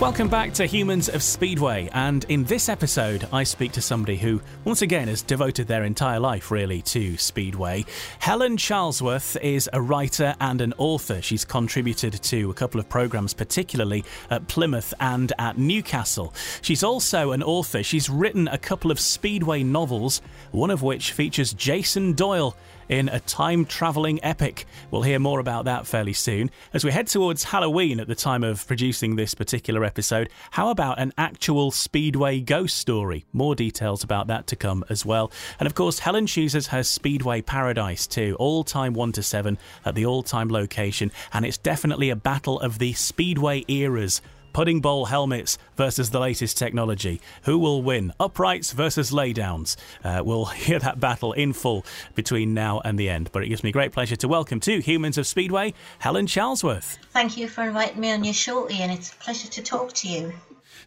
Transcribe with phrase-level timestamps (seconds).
[0.00, 4.40] Welcome back to Humans of Speedway, and in this episode, I speak to somebody who,
[4.64, 7.84] once again, has devoted their entire life really to Speedway.
[8.20, 11.20] Helen Charlesworth is a writer and an author.
[11.20, 16.32] She's contributed to a couple of programs, particularly at Plymouth and at Newcastle.
[16.62, 17.82] She's also an author.
[17.82, 22.56] She's written a couple of Speedway novels, one of which features Jason Doyle
[22.88, 24.66] in a time travelling epic.
[24.90, 26.50] We'll hear more about that fairly soon.
[26.72, 30.98] As we head towards Halloween at the time of producing this particular episode, how about
[30.98, 33.24] an actual Speedway ghost story?
[33.32, 35.30] More details about that to come as well.
[35.60, 39.94] And of course, Helen chooses her Speedway Paradise too, all time 1 to 7 at
[39.94, 44.20] the all time location, and it's definitely a battle of the Speedway eras
[44.58, 47.20] pudding bowl helmets versus the latest technology.
[47.44, 48.12] Who will win?
[48.18, 49.76] Uprights versus laydowns.
[50.02, 51.86] Uh, we'll hear that battle in full
[52.16, 53.30] between now and the end.
[53.30, 56.98] But it gives me great pleasure to welcome to Humans of Speedway, Helen Charlesworth.
[57.12, 58.90] Thank you for inviting me on your show, Ian.
[58.90, 60.32] It's a pleasure to talk to you.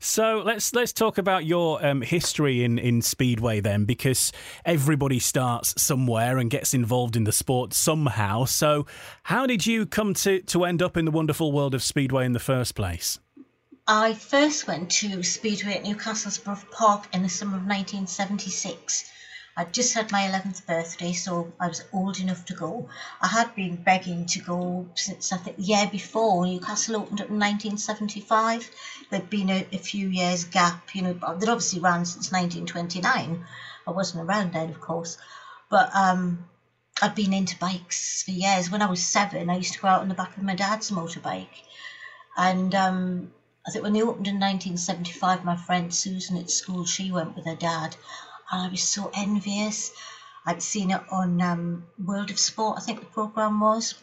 [0.03, 4.33] So let's let's talk about your um, history in, in speedway then, because
[4.65, 8.45] everybody starts somewhere and gets involved in the sport somehow.
[8.45, 8.85] So,
[9.23, 12.33] how did you come to to end up in the wonderful world of speedway in
[12.33, 13.19] the first place?
[13.87, 19.05] I first went to Speedway at Newcastle Park in the summer of 1976.
[19.57, 22.87] I'd just had my 11th birthday, so I was old enough to go.
[23.19, 26.45] I had been begging to go since I think the year before.
[26.45, 28.69] Newcastle opened up in 1975.
[29.09, 33.45] There'd been a, a few years gap, you know, they'd obviously ran since 1929.
[33.87, 35.17] I wasn't around then, of course,
[35.69, 36.47] but um,
[37.01, 38.69] I'd been into bikes for years.
[38.69, 40.91] When I was seven, I used to go out on the back of my dad's
[40.91, 41.63] motorbike,
[42.37, 43.31] and um,
[43.63, 47.45] I think when they opened in 1975, my friend Susan at school, she went with
[47.45, 47.95] her dad,
[48.51, 49.91] and I was so envious.
[50.47, 53.93] I'd seen it on um, World of Sport, I think the program was,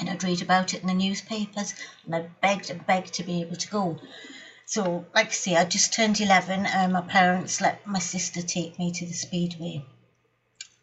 [0.00, 3.40] and I'd read about it in the newspapers, and I begged and begged to be
[3.40, 4.00] able to go.
[4.66, 8.80] So, like I say, I just turned 11, and my parents let my sister take
[8.80, 9.84] me to the Speedway,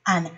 [0.08, 0.32] and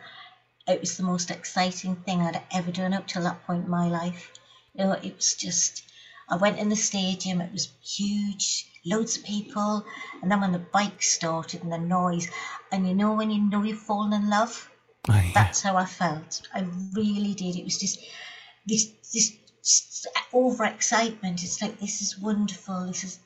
[0.65, 3.87] it was the most exciting thing I'd ever done up till that point in my
[3.87, 4.31] life.
[4.73, 5.83] You know, it was just
[6.31, 9.85] I went in the stadium, it was huge, loads of people.
[10.21, 12.29] And then when the bike started and the noise,
[12.71, 14.71] and you know when you know you've fallen in love?
[15.09, 15.31] Oh, yeah.
[15.33, 16.47] That's how I felt.
[16.53, 17.57] I really did.
[17.57, 17.99] It was just
[18.65, 19.37] this, this
[20.31, 21.43] over excitement.
[21.43, 22.87] It's like, this is wonderful.
[22.87, 23.19] This is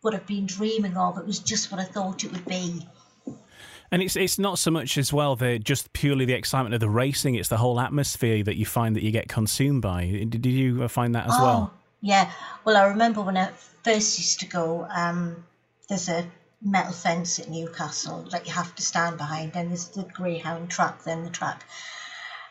[0.00, 1.18] what I've been dreaming of.
[1.18, 2.84] It was just what I thought it would be.
[3.92, 6.88] And it's it's not so much as well the just purely the excitement of the
[6.88, 7.34] racing.
[7.34, 10.24] It's the whole atmosphere that you find that you get consumed by.
[10.28, 11.74] Did you find that as oh, well?
[12.00, 12.32] Yeah,
[12.64, 13.50] well, I remember when I
[13.84, 15.44] first used to go, um,
[15.88, 16.30] there's a
[16.62, 21.04] metal fence at Newcastle that you have to stand behind, and there's the Greyhound track,
[21.04, 21.64] then the track.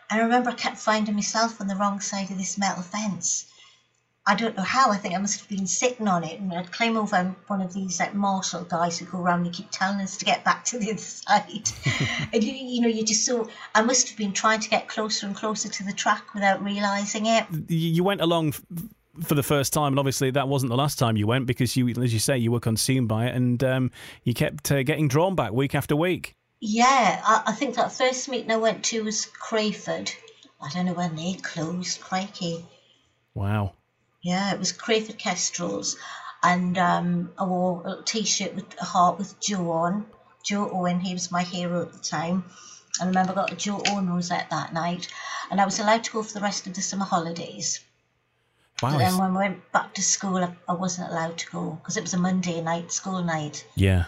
[0.09, 3.45] And I remember I kept finding myself on the wrong side of this metal fence.
[4.25, 4.91] I don't know how.
[4.91, 7.73] I think I must have been sitting on it, and I'd climb over one of
[7.73, 10.77] these like marshal guys who go around and keep telling us to get back to
[10.77, 11.69] the other side.
[12.33, 15.25] and you, you know, you just so I must have been trying to get closer
[15.25, 17.45] and closer to the track without realizing it.
[17.69, 18.53] You went along
[19.24, 21.88] for the first time, and obviously that wasn't the last time you went because you,
[21.89, 23.92] as you say, you were consumed by it, and um,
[24.24, 26.36] you kept uh, getting drawn back week after week.
[26.62, 30.12] Yeah, I, I think that first meeting I went to was Crayford.
[30.62, 32.66] I don't know when they closed, crikey.
[33.33, 33.74] Wow.
[34.21, 35.98] Yeah, it was Crayford Kestrels.
[36.44, 40.06] And um, I wore a t-shirt with a heart with Joe on.
[40.44, 42.44] Joe Owen, he was my hero at the time.
[43.01, 45.07] I remember I got a Joe Owen rosette that night.
[45.50, 47.80] And I was allowed to go for the rest of the summer holidays.
[48.81, 48.91] Wow.
[48.91, 51.97] But then when we went back to school, I, I wasn't allowed to go because
[51.97, 53.65] it was a Monday night, school night.
[53.75, 54.05] yeah.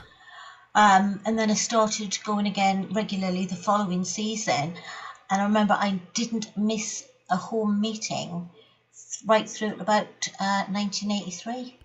[0.73, 4.75] Um, and then I started going again regularly the following season.
[5.29, 8.49] And I remember I didn't miss a home meeting
[9.25, 11.77] right through about uh, 1983.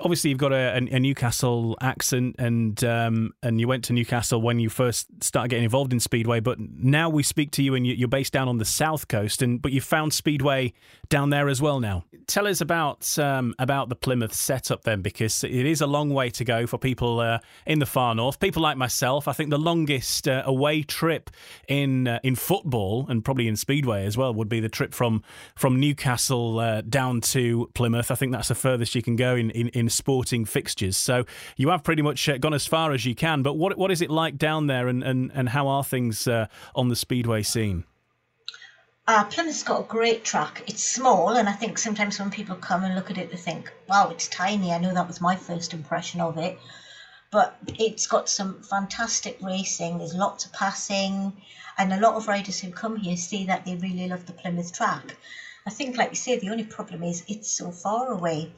[0.00, 4.60] Obviously you've got a, a, Newcastle accent, and um, and you went to Newcastle when
[4.60, 6.40] you first started getting involved in Speedway.
[6.40, 9.42] But now we speak to you, and you- you're based down on the south coast,
[9.42, 10.72] and but you found Speedway
[11.08, 12.04] down there as well now.
[12.26, 16.30] Tell us about um, about the Plymouth setup then, because it is a long way
[16.30, 18.38] to go for people uh, in the far north.
[18.38, 21.30] People like myself, I think the longest uh, away trip
[21.66, 25.22] in uh, in football and probably in Speedway as well would be the trip from
[25.56, 28.10] from Newcastle uh, down to Plymouth.
[28.10, 30.96] I think that's the furthest you can go in, in, in sporting fixtures.
[30.96, 31.24] So
[31.56, 33.42] you have pretty much uh, gone as far as you can.
[33.42, 36.46] But what what is it like down there, and and, and how are things uh,
[36.74, 37.84] on the Speedway scene?
[39.06, 40.62] Uh, Plymouth's got a great track.
[40.68, 43.72] It's small, and I think sometimes when people come and look at it, they think,
[43.88, 44.70] wow, it's tiny.
[44.70, 46.56] I know that was my first impression of it.
[47.32, 49.98] But it's got some fantastic racing.
[49.98, 51.32] There's lots of passing,
[51.76, 54.72] and a lot of riders who come here see that they really love the Plymouth
[54.72, 55.16] track.
[55.66, 58.52] I think, like you say, the only problem is it's so far away.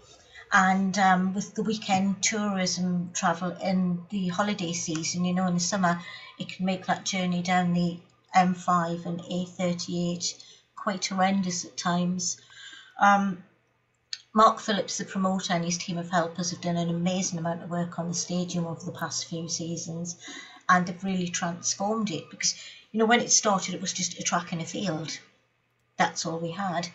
[0.53, 5.61] And um, with the weekend tourism travel in the holiday season, you know, in the
[5.61, 5.99] summer,
[6.39, 7.99] it can make that journey down the
[8.37, 10.35] M5 and A38
[10.77, 12.37] quite horrendous at times.
[13.01, 13.43] Um,
[14.35, 17.71] Mark Phillips, the promoter, and his team of helpers have done an amazing amount of
[17.71, 20.17] work on the stadium over the past few seasons
[20.69, 22.55] and have really transformed it because,
[22.91, 25.19] you know, when it started, it was just a track and a field.
[25.97, 26.89] That's all we had.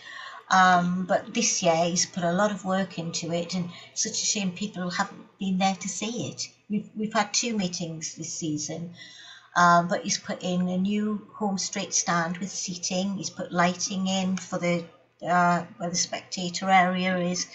[0.49, 4.25] Um, but this year, he's put a lot of work into it, and such a
[4.25, 6.47] shame people haven't been there to see it.
[6.69, 8.94] We've, we've had two meetings this season,
[9.55, 13.17] um, but he's put in a new home straight stand with seating.
[13.17, 14.85] He's put lighting in for the
[15.27, 17.47] uh, where the spectator area is.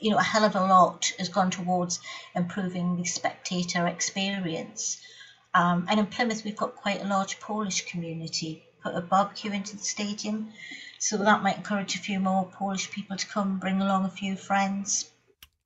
[0.00, 1.98] You know, a hell of a lot has gone towards
[2.36, 4.98] improving the spectator experience.
[5.54, 8.62] Um, and in Plymouth, we've got quite a large Polish community.
[8.82, 10.52] Put a barbecue into the stadium,
[10.98, 14.36] so that might encourage a few more Polish people to come, bring along a few
[14.36, 15.10] friends.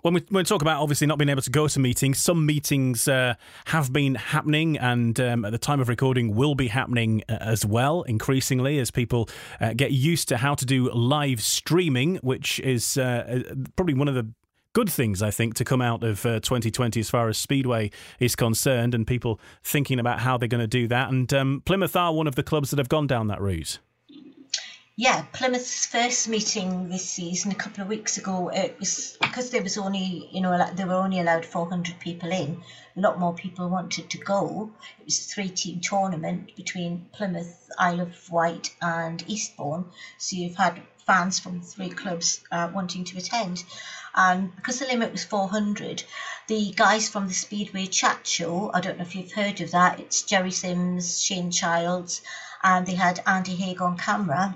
[0.02, 2.44] When we, when we talk about obviously not being able to go to meetings, some
[2.44, 3.34] meetings uh,
[3.66, 7.64] have been happening, and um, at the time of recording, will be happening uh, as
[7.64, 9.28] well, increasingly as people
[9.60, 14.08] uh, get used to how to do live streaming, which is uh, uh, probably one
[14.08, 14.28] of the
[14.72, 18.34] good things I think to come out of uh, 2020 as far as Speedway is
[18.34, 21.10] concerned, and people thinking about how they're going to do that.
[21.10, 23.78] And um, Plymouth are one of the clubs that have gone down that route.
[24.94, 29.62] Yeah, Plymouth's first meeting this season a couple of weeks ago, it was because there
[29.62, 32.62] was only, you know, like, they were only allowed 400 people in.
[32.98, 34.70] A lot more people wanted to go.
[35.00, 39.86] It was a three-team tournament between Plymouth, Isle of Wight, and Eastbourne.
[40.18, 43.64] So you've had fans from three clubs uh, wanting to attend.
[44.14, 46.04] And because the limit was 400,
[46.48, 50.00] the guys from the Speedway Chat Show, I don't know if you've heard of that,
[50.00, 52.20] it's Jerry Sims, Shane Childs,
[52.62, 54.54] and they had Andy Haig on camera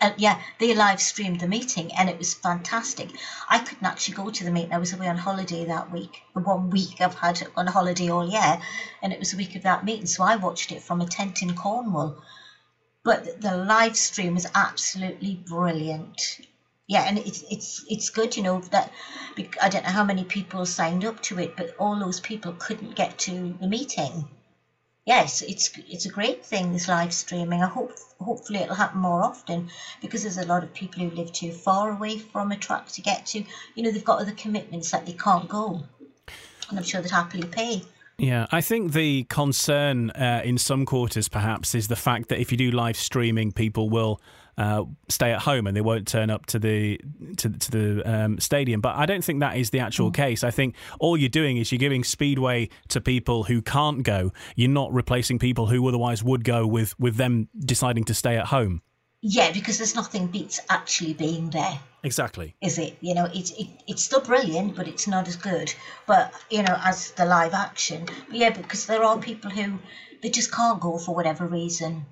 [0.00, 3.10] uh, yeah, they live streamed the meeting and it was fantastic.
[3.48, 4.72] I couldn't actually go to the meeting.
[4.72, 8.28] I was away on holiday that week, the one week I've had on holiday all
[8.28, 8.58] year,
[9.02, 10.06] and it was the week of that meeting.
[10.06, 12.16] So I watched it from a tent in Cornwall.
[13.02, 16.40] But the live stream was absolutely brilliant.
[16.86, 18.90] Yeah, and it's it's it's good, you know that.
[19.60, 22.94] I don't know how many people signed up to it, but all those people couldn't
[22.94, 24.28] get to the meeting
[25.06, 26.72] yes, it's it's a great thing.
[26.72, 27.62] This live streaming.
[27.62, 29.68] I hope hopefully it'll happen more often
[30.00, 33.02] because there's a lot of people who live too far away from a track to
[33.02, 33.44] get to.
[33.74, 35.82] You know, they've got other commitments that they can't go,
[36.68, 37.82] and I'm sure they'd happily pay.
[38.16, 42.52] Yeah, I think the concern uh, in some quarters perhaps is the fact that if
[42.52, 44.20] you do live streaming, people will
[44.58, 47.00] uh, stay at home and they won't turn up to the
[47.36, 48.80] to, to the um, stadium.
[48.80, 50.44] But I don't think that is the actual case.
[50.44, 54.32] I think all you're doing is you're giving speedway to people who can't go.
[54.56, 58.46] You're not replacing people who otherwise would go with with them deciding to stay at
[58.46, 58.82] home.
[59.26, 61.80] Yeah, because there's nothing beats actually being there.
[62.02, 62.54] Exactly.
[62.60, 62.98] is it?
[63.00, 65.72] You know, it's it, it's still brilliant, but it's not as good.
[66.06, 69.78] But you know, as the live action, but yeah, because there are people who
[70.22, 72.04] they just can't go for whatever reason.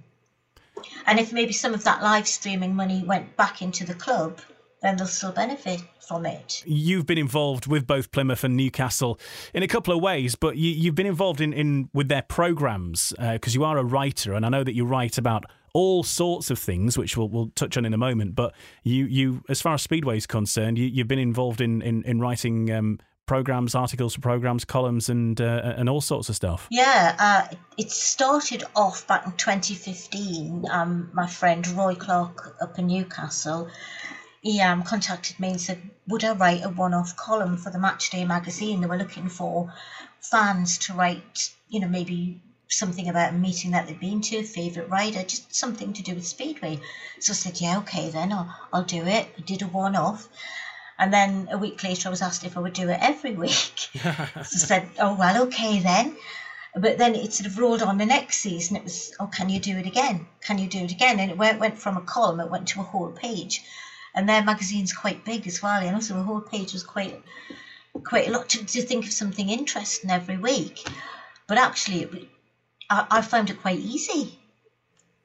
[1.07, 4.41] And if maybe some of that live streaming money went back into the club,
[4.83, 6.63] then they'll still benefit from it.
[6.67, 9.19] You've been involved with both Plymouth and Newcastle
[9.55, 13.15] in a couple of ways, but you, have been involved in, in with their programs
[13.19, 16.51] because uh, you are a writer, and I know that you write about all sorts
[16.51, 18.35] of things, which we'll, we'll touch on in a moment.
[18.35, 22.03] But you, you, as far as Speedway is concerned, you, have been involved in in,
[22.03, 26.67] in writing um, programs, articles for programs, columns, and uh, and all sorts of stuff.
[26.71, 30.67] Yeah, uh, it started off back in 2015.
[30.71, 33.69] Um, my friend Roy Clark up in Newcastle,
[34.43, 38.27] he um, contacted me and said, "Would I write a one-off column for the Matchday
[38.27, 38.81] magazine?
[38.81, 39.73] They were looking for
[40.21, 44.89] fans to write, you know, maybe." Something about a meeting that they'd been to, favourite
[44.89, 46.81] rider, just something to do with Speedway.
[47.21, 49.29] So I said, Yeah, okay, then I'll, I'll do it.
[49.37, 50.27] I did a one off.
[51.03, 53.77] And then a week later, I was asked if I would do it every week.
[53.93, 56.17] so I said, oh, well, okay then.
[56.77, 58.77] But then it sort of rolled on the next season.
[58.77, 60.29] It was, oh, can you do it again?
[60.43, 61.19] Can you do it again?
[61.19, 63.65] And it went, went from a column, it went to a whole page.
[64.15, 67.21] And their magazine's quite big as well, And know, so a whole page was quite
[68.05, 70.87] quite a lot to, to think of something interesting every week.
[71.49, 72.29] But actually, it,
[72.89, 74.39] I, I found it quite easy.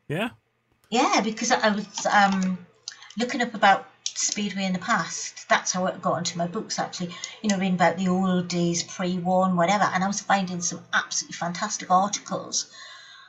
[0.07, 0.29] Yeah.
[0.89, 2.57] Yeah, because I was um,
[3.19, 3.86] looking up about
[4.17, 5.47] Speedway in the past.
[5.47, 7.15] That's how it got into my books, actually.
[7.41, 9.83] You know, reading about the old days, pre war, whatever.
[9.83, 12.67] And I was finding some absolutely fantastic articles.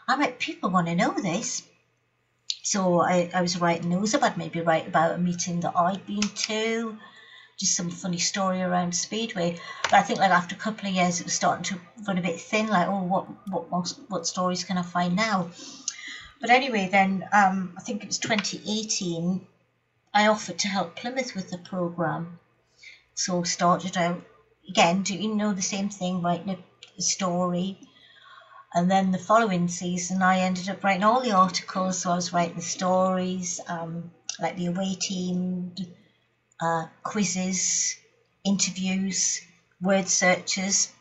[0.09, 1.63] I'm people want to know this.
[2.63, 4.23] So I, I was writing those up.
[4.23, 6.99] I'd maybe write about a meeting that I'd been to,
[7.59, 9.59] just some funny story around Speedway.
[9.83, 12.23] But I think like after a couple of years, it was starting to run a
[12.23, 12.69] bit thin.
[12.69, 15.51] Like, oh, what what what stories can I find now?
[16.41, 19.47] But anyway, then um, I think it was 2018.
[20.15, 22.39] I offered to help Plymouth with the programme.
[23.15, 24.25] So started out
[24.69, 26.63] again doing you know the same thing, writing
[26.97, 27.79] a story.
[28.75, 31.99] And then the following season, I ended up writing all the articles.
[31.99, 35.75] So I was writing the stories, um, like the away team,
[36.61, 37.97] uh, quizzes,
[38.45, 39.41] interviews,
[39.81, 40.93] word searches.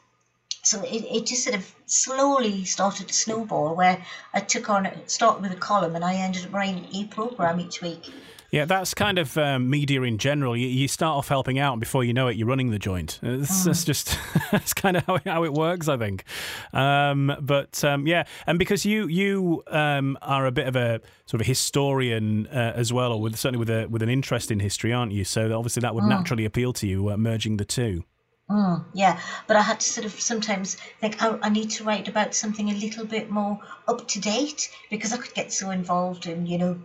[0.64, 5.42] So it, it just sort of slowly started to snowball where I took on, started
[5.42, 8.12] with a column and I ended up writing a programme each week.
[8.52, 10.56] Yeah, that's kind of um, media in general.
[10.56, 13.20] You, you, start off helping out, and before you know it, you're running the joint.
[13.22, 13.86] It's, mm.
[13.86, 14.18] just
[14.52, 16.24] that's kind of how it, how it works, I think.
[16.72, 21.42] Um, but um, yeah, and because you you um, are a bit of a sort
[21.42, 24.94] of historian uh, as well, or with, certainly with a with an interest in history,
[24.94, 25.26] aren't you?
[25.26, 26.10] So obviously that would mm.
[26.10, 28.06] naturally appeal to you, uh, merging the two.
[28.50, 32.08] Mm, yeah, but I had to sort of sometimes think, oh, I need to write
[32.08, 36.28] about something a little bit more up to date because I could get so involved
[36.28, 36.80] in, you know,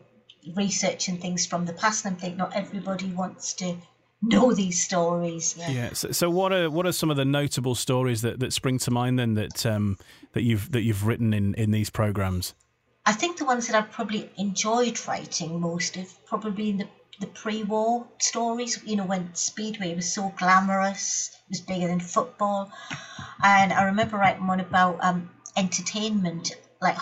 [0.56, 3.76] researching things from the past and I think not everybody wants to
[4.22, 5.56] know these stories.
[5.58, 5.70] Yeah.
[5.70, 8.78] yeah so, so, what are what are some of the notable stories that, that spring
[8.80, 9.98] to mind then that um,
[10.32, 12.54] that you've that you've written in, in these programs?
[13.04, 16.88] I think the ones that I've probably enjoyed writing most have probably been the
[17.20, 18.82] the pre-war stories.
[18.84, 22.70] You know when Speedway was so glamorous, it was bigger than football,
[23.42, 26.98] and I remember writing one about um, entertainment, like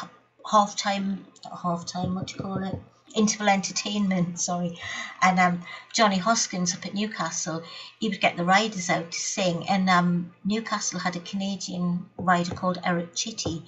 [0.51, 1.27] half time,
[1.63, 2.79] half time, what do you call it?
[3.15, 4.79] Interval entertainment, sorry,
[5.21, 5.63] and um,
[5.93, 7.63] Johnny Hoskins up at Newcastle,
[7.99, 12.55] he would get the riders out to sing, and um, Newcastle had a Canadian rider
[12.55, 13.65] called Eric Chitty,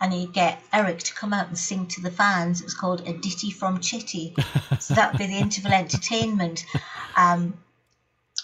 [0.00, 2.60] and he'd get Eric to come out and sing to the fans.
[2.60, 4.34] It was called a ditty from Chitty,
[4.78, 6.64] so that would be the interval entertainment.
[7.16, 7.58] Um,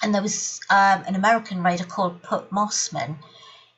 [0.02, 3.16] and there was um, an American rider called Putt Mossman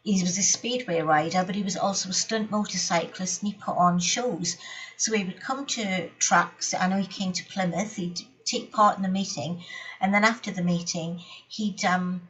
[0.03, 3.77] he was a speedway rider, but he was also a stunt motorcyclist and he put
[3.77, 4.57] on shows.
[4.97, 6.73] So he would come to tracks.
[6.73, 7.97] I know he came to Plymouth.
[7.97, 9.63] He'd take part in the meeting,
[10.01, 12.23] and then after the meeting, he'd um,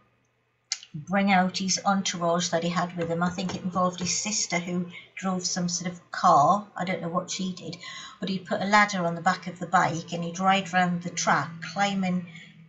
[0.95, 3.23] bring out his entourage that he had with him.
[3.23, 6.67] I think it involved his sister who drove some sort of car.
[6.77, 7.77] I don't know what she did,
[8.19, 11.03] but he'd put a ladder on the back of the bike and he'd ride round
[11.03, 12.27] the track, climbing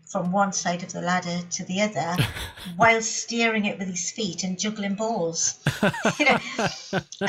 [0.09, 2.15] from one side of the ladder to the other
[2.75, 5.59] while steering it with his feet and juggling balls.
[6.19, 6.39] you know?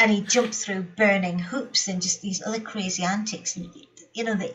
[0.00, 3.56] and he jumped through burning hoops and just these other crazy antics.
[3.56, 3.70] And,
[4.14, 4.52] you know, the,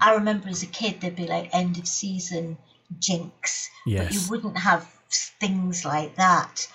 [0.00, 2.58] I remember as a kid there'd be like end of season
[2.98, 4.04] jinx, yes.
[4.04, 4.84] but you wouldn't have
[5.40, 6.68] things like that.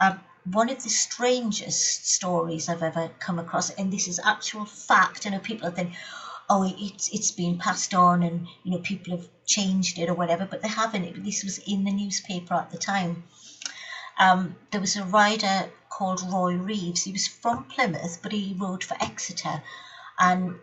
[0.00, 0.20] Um,
[0.52, 5.26] one of the strangest stories I've ever come across, and this is actual fact.
[5.26, 5.92] I know people think,
[6.48, 10.46] oh, it's it's been passed on, and you know people have changed it or whatever,
[10.46, 11.24] but they haven't.
[11.24, 13.24] This was in the newspaper at the time.
[14.18, 17.04] Um, there was a rider called Roy Reeves.
[17.04, 19.62] He was from Plymouth, but he rode for Exeter,
[20.18, 20.58] and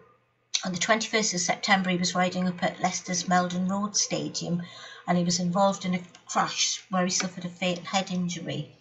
[0.65, 4.61] on the 21st of September, he was riding up at Leicester's Melton Road Stadium,
[5.05, 8.73] and he was involved in a crash where he suffered a fatal head injury.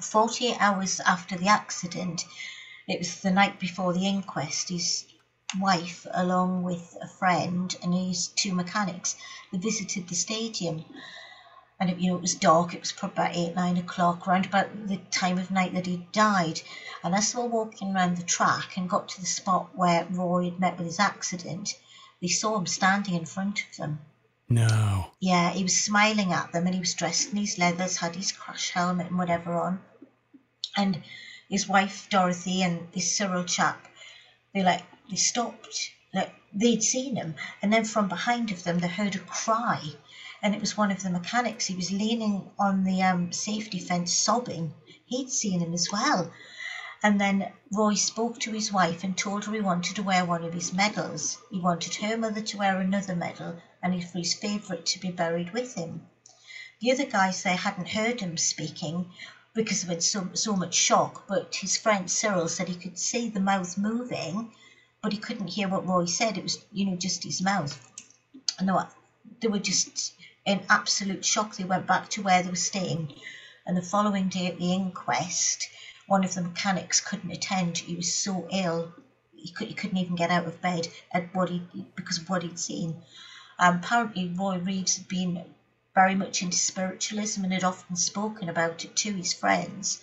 [0.00, 2.24] 48 hours after the accident,
[2.86, 4.68] it was the night before the inquest.
[4.68, 5.04] His
[5.60, 9.16] wife, along with a friend and his two mechanics,
[9.50, 10.84] they visited the stadium.
[11.80, 12.74] And it, you know, it was dark.
[12.74, 16.06] It was probably about eight, nine o'clock, around about the time of night that he
[16.12, 16.60] died.
[17.02, 20.44] And as they were walking around the track and got to the spot where Roy
[20.44, 21.74] had met with his accident,
[22.20, 24.00] they saw him standing in front of them.
[24.48, 25.10] No.
[25.20, 28.32] Yeah, he was smiling at them and he was dressed in his leathers, had his
[28.32, 29.82] crash helmet and whatever on.
[30.76, 31.02] And
[31.48, 33.86] his wife Dorothy and this Cyril chap,
[34.52, 35.90] they like they stopped.
[36.54, 39.82] They'd seen him, and then from behind of them they heard a cry,
[40.40, 41.66] and it was one of the mechanics.
[41.66, 44.72] He was leaning on the um, safety fence, sobbing.
[45.04, 46.30] He'd seen him as well.
[47.02, 50.42] And then Roy spoke to his wife and told her he wanted to wear one
[50.42, 51.36] of his medals.
[51.50, 55.52] He wanted her mother to wear another medal and for his favourite to be buried
[55.52, 56.06] with him.
[56.80, 59.10] The other guys there hadn't heard him speaking
[59.52, 63.38] because of so so much shock, but his friend Cyril said he could see the
[63.40, 64.50] mouth moving,
[65.04, 66.38] but he couldn't hear what Roy said.
[66.38, 67.78] It was, you know, just his mouth.
[68.58, 68.88] And they were,
[69.38, 70.14] they were just
[70.46, 71.54] in absolute shock.
[71.54, 73.14] They went back to where they were staying.
[73.66, 75.68] And the following day at the inquest,
[76.06, 77.76] one of the mechanics couldn't attend.
[77.76, 78.94] He was so ill,
[79.36, 81.60] he, could, he couldn't even get out of bed at what he,
[81.94, 82.96] because of what he'd seen.
[83.58, 85.44] Um, apparently, Roy Reeves had been
[85.94, 90.00] very much into spiritualism and had often spoken about it to his friends.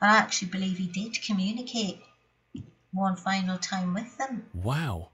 [0.00, 2.02] And I actually believe he did communicate
[2.92, 4.46] one final time with them.
[4.54, 5.08] Wow.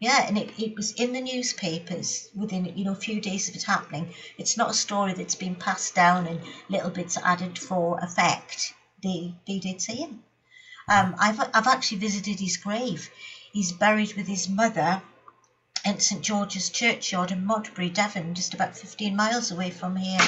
[0.00, 3.56] Yeah, and it, it was in the newspapers within you know a few days of
[3.56, 4.12] it happening.
[4.36, 8.74] It's not a story that's been passed down and little bits added for effect.
[9.02, 10.22] They they did see him.
[10.88, 13.10] Um, I've I've actually visited his grave.
[13.52, 15.00] He's buried with his mother
[15.86, 20.20] at St George's Churchyard in Modbury, Devon, just about fifteen miles away from here.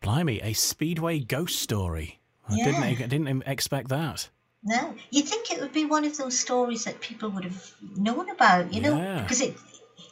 [0.00, 2.20] Blimey, a Speedway ghost story.
[2.48, 2.64] I Yeah.
[2.64, 4.30] didn't I didn't expect that.
[4.64, 8.30] No, you'd think it would be one of those stories that people would have known
[8.30, 9.22] about, you know, Yeah.
[9.22, 9.56] because it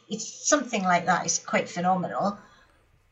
[0.09, 2.37] it's something like that is quite phenomenal.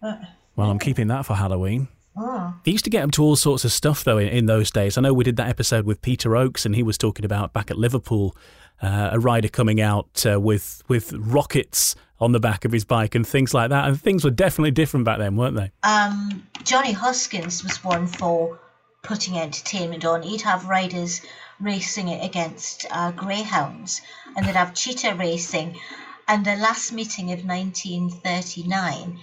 [0.01, 0.19] But,
[0.55, 1.87] Well, I'm keeping that for Halloween.
[2.17, 4.69] oh, They used to get up to all sorts of stuff, though, in, in those
[4.69, 4.97] days.
[4.97, 7.71] I know we did that episode with Peter Oakes, and he was talking about back
[7.71, 8.35] at Liverpool
[8.83, 13.15] uh, a rider coming out uh, with with rockets on the back of his bike
[13.15, 13.87] and things like that.
[13.87, 15.71] And things were definitely different back then, weren't they?
[15.83, 18.59] um, Johnny Hoskins was one for
[19.01, 20.23] putting entertainment on.
[20.23, 21.21] He'd have riders
[21.59, 24.01] racing it against uh, greyhounds,
[24.35, 25.79] and they'd have cheetah racing.
[26.27, 29.19] And the last meeting of 1939,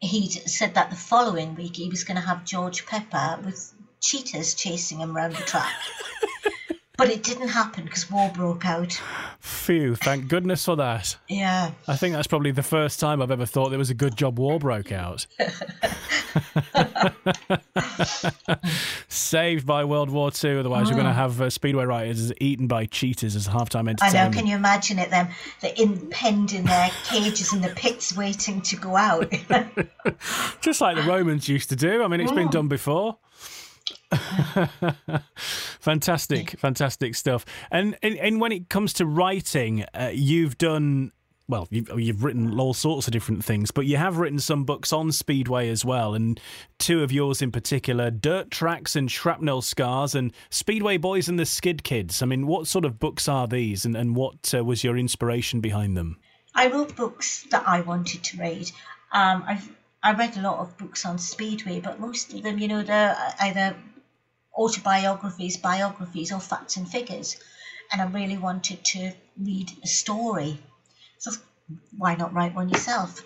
[0.00, 4.54] he'd said that the following week he was going to have George Pepper with cheetahs
[4.54, 5.72] chasing him around the track.
[6.96, 8.98] but it didn't happen because war broke out.
[9.40, 11.16] Phew, thank goodness for that.
[11.28, 11.72] Yeah.
[11.88, 14.38] I think that's probably the first time I've ever thought there was a good job
[14.38, 15.26] war broke out.
[19.08, 22.86] Saved by World War II, otherwise we're going to have uh, Speedway riders eaten by
[22.86, 24.16] cheetahs as halftime entertainment.
[24.16, 24.30] I know.
[24.30, 25.10] Can you imagine it?
[25.10, 25.28] Them
[25.60, 29.30] the in penned in their cages in the pits, waiting to go out.
[30.60, 32.02] Just like the Romans used to do.
[32.02, 33.18] I mean, it's been done before.
[35.36, 37.44] fantastic, fantastic stuff.
[37.70, 41.12] And, and and when it comes to writing, uh, you've done
[41.48, 41.68] well.
[41.70, 45.12] You've, you've written all sorts of different things, but you have written some books on
[45.12, 46.14] speedway as well.
[46.14, 46.40] And
[46.78, 51.46] two of yours in particular, "Dirt Tracks" and "Shrapnel Scars," and "Speedway Boys and the
[51.46, 54.84] Skid Kids." I mean, what sort of books are these, and and what uh, was
[54.84, 56.18] your inspiration behind them?
[56.54, 58.70] I wrote books that I wanted to read.
[59.12, 59.70] Um, I've
[60.02, 63.16] I read a lot of books on speedway, but most of them, you know, they're
[63.40, 63.74] either
[64.56, 67.36] autobiographies, biographies, or facts and figures.
[67.92, 70.58] And I really wanted to read a story,
[71.18, 71.32] so
[71.96, 73.22] why not write one yourself?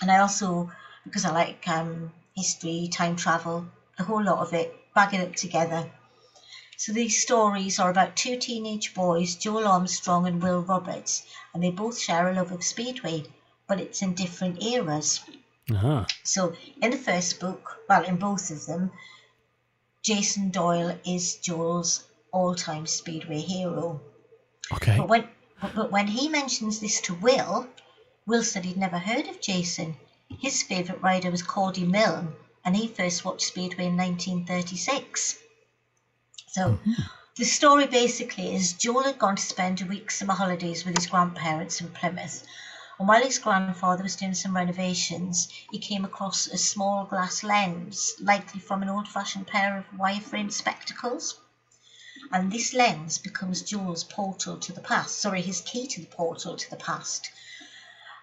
[0.00, 0.70] And I also,
[1.04, 3.66] because I like um, history, time travel,
[3.98, 5.90] a whole lot of it, bag it up together.
[6.76, 11.70] So these stories are about two teenage boys, Joel Armstrong and Will Roberts, and they
[11.70, 13.24] both share a love of speedway,
[13.68, 15.20] but it's in different eras.
[15.70, 16.04] Uh-huh.
[16.24, 18.90] So in the first book, well, in both of them,
[20.04, 24.02] Jason Doyle is Joel's all-time speedway hero.
[24.74, 24.98] Okay.
[24.98, 25.28] But when
[25.62, 27.66] but, but when he mentions this to Will,
[28.26, 29.96] Will said he'd never heard of Jason.
[30.28, 32.34] His favourite rider was Cordy Milne,
[32.66, 35.38] and he first watched Speedway in 1936.
[36.48, 36.92] So hmm.
[37.36, 41.06] the story basically is Joel had gone to spend a week's summer holidays with his
[41.06, 42.44] grandparents in Plymouth.
[42.98, 48.14] And while his grandfather was doing some renovations, he came across a small glass lens,
[48.20, 51.34] likely from an old fashioned pair of wireframe spectacles
[52.32, 55.20] and this lens becomes Joel's portal to the past.
[55.20, 57.30] Sorry, his key to the portal to the past.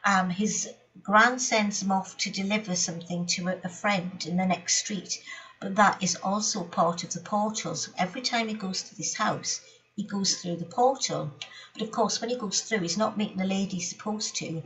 [0.03, 0.69] Um, his
[1.03, 5.21] grand sends him off to deliver something to a, a friend in the next street,
[5.59, 7.75] but that is also part of the portal.
[7.75, 9.61] So every time he goes to this house,
[9.95, 11.31] he goes through the portal.
[11.73, 14.61] But of course, when he goes through, he's not meeting the lady he's supposed to.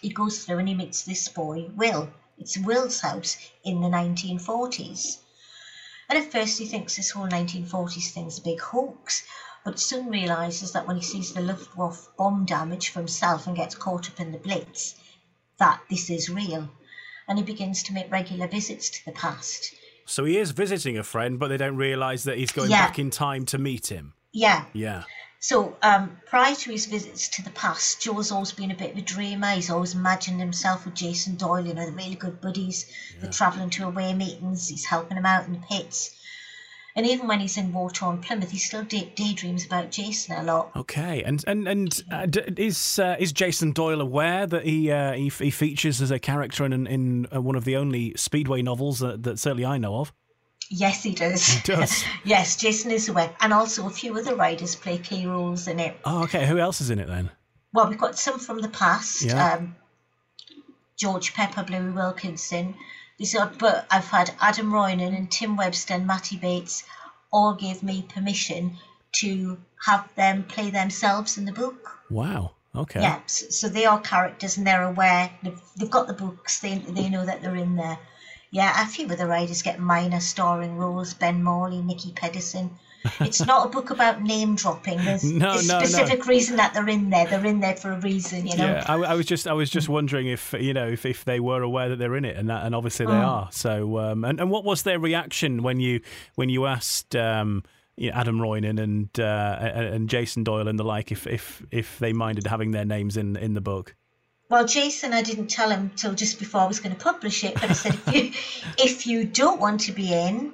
[0.00, 2.10] He goes through and he meets this boy, Will.
[2.38, 5.18] It's Will's house in the 1940s.
[6.08, 9.24] And at first, he thinks this whole 1940s thing's a big hoax,
[9.64, 13.74] but soon realizes that when he sees the Luftwaffe bomb damage for himself and gets
[13.74, 14.94] caught up in the Blitz,
[15.58, 16.68] that this is real.
[17.26, 19.74] And he begins to make regular visits to the past.
[20.04, 22.86] So he is visiting a friend, but they don't realize that he's going Yeah.
[22.86, 24.12] back in time to meet him.
[24.36, 24.66] Yeah.
[24.74, 25.04] Yeah.
[25.40, 28.98] So um, prior to his visits to the past, Joe's always been a bit of
[28.98, 29.52] a dreamer.
[29.52, 32.86] He's always imagined himself with Jason Doyle, you know, the really good buddies.
[33.20, 34.68] They're travelling to away meetings.
[34.68, 36.12] He's helping him out in the pits.
[36.96, 40.72] And even when he's in war-torn Plymouth, he still day- daydreams about Jason a lot.
[40.74, 45.12] Okay, and and and uh, d- is uh, is Jason Doyle aware that he uh,
[45.12, 49.00] he, he features as a character in in uh, one of the only Speedway novels
[49.00, 50.12] that, that certainly I know of?
[50.68, 51.46] Yes, he does.
[51.46, 52.04] He does.
[52.24, 53.34] yes, Jason is aware.
[53.40, 55.96] And also a few other writers play key roles in it.
[56.04, 56.46] Oh, okay.
[56.46, 57.30] Who else is in it then?
[57.72, 59.22] Well, we've got some from the past.
[59.22, 59.54] Yeah.
[59.54, 59.76] Um,
[60.96, 62.74] George Pepper, Bluey Wilkinson.
[63.18, 66.84] These are, but I've had Adam Roynon and Tim Webster and Matty Bates
[67.32, 68.78] all give me permission
[69.20, 71.98] to have them play themselves in the book.
[72.10, 72.52] Wow.
[72.74, 73.00] Okay.
[73.00, 75.30] Yeah, so, so they are characters and they're aware.
[75.42, 76.60] They've, they've got the books.
[76.60, 77.98] They they know that they're in there.
[78.56, 81.12] Yeah, a few of the writers get minor starring roles.
[81.12, 82.70] Ben Morley, Nicki Pedersen.
[83.20, 84.98] It's not a book about name dropping.
[85.04, 85.84] There's No, a no, no.
[85.84, 87.26] specific reason that they're in there.
[87.26, 88.64] They're in there for a reason, you know.
[88.64, 91.38] Yeah, I, I was just I was just wondering if you know if, if they
[91.38, 93.16] were aware that they're in it, and that, and obviously they Oh.
[93.44, 93.48] are.
[93.52, 96.00] So, um, and and what was their reaction when you
[96.36, 97.62] when you asked um,
[97.96, 101.62] you know, Adam Roynon and uh, and and Jason Doyle and the like if if
[101.70, 103.94] if they minded having their names in in the book?
[104.48, 107.54] Well, Jason, I didn't tell him till just before I was going to publish it,
[107.54, 108.32] but I said if you
[108.78, 110.52] if you don't want to be in,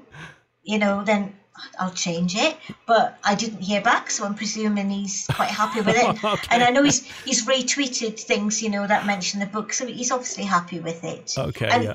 [0.62, 1.34] you know, then
[1.78, 2.56] I'll change it.
[2.86, 6.24] But I didn't hear back, so I'm presuming he's quite happy with it.
[6.24, 6.48] Okay.
[6.50, 10.10] And I know he's he's retweeted things, you know, that mention the book, so he's
[10.10, 11.34] obviously happy with it.
[11.36, 11.94] Okay, And yeah.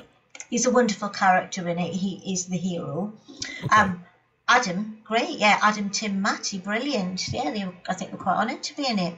[0.50, 1.92] He's a wonderful character in it.
[1.92, 3.12] He is the hero.
[3.70, 4.02] Um,
[4.48, 5.58] Adam, great, yeah.
[5.62, 7.28] Adam, Tim, Matty, brilliant.
[7.28, 9.14] Yeah, they, I think we're quite honoured to be in it.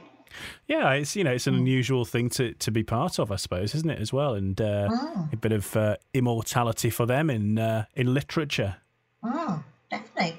[0.67, 1.59] Yeah, it's you know it's an Hmm.
[1.61, 4.33] unusual thing to, to be part of, I suppose, isn't it as well?
[4.33, 5.21] And uh, Hmm.
[5.33, 8.77] a bit of uh, immortality for them in uh, in literature.
[9.23, 10.37] Oh, definitely.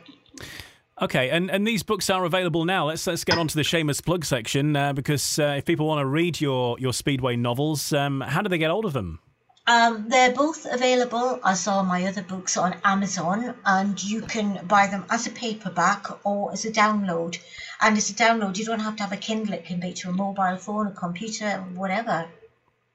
[1.01, 2.87] Okay, and, and these books are available now.
[2.87, 6.01] Let's let's get on to the shameless plug section uh, because uh, if people want
[6.01, 9.19] to read your your Speedway novels, um, how do they get hold of them?
[9.67, 14.89] Um, they're both available, as are my other books, on Amazon, and you can buy
[14.89, 17.39] them as a paperback or as a download.
[17.81, 20.09] And as a download, you don't have to have a Kindle; it can be to
[20.09, 22.27] a mobile phone, a computer, whatever.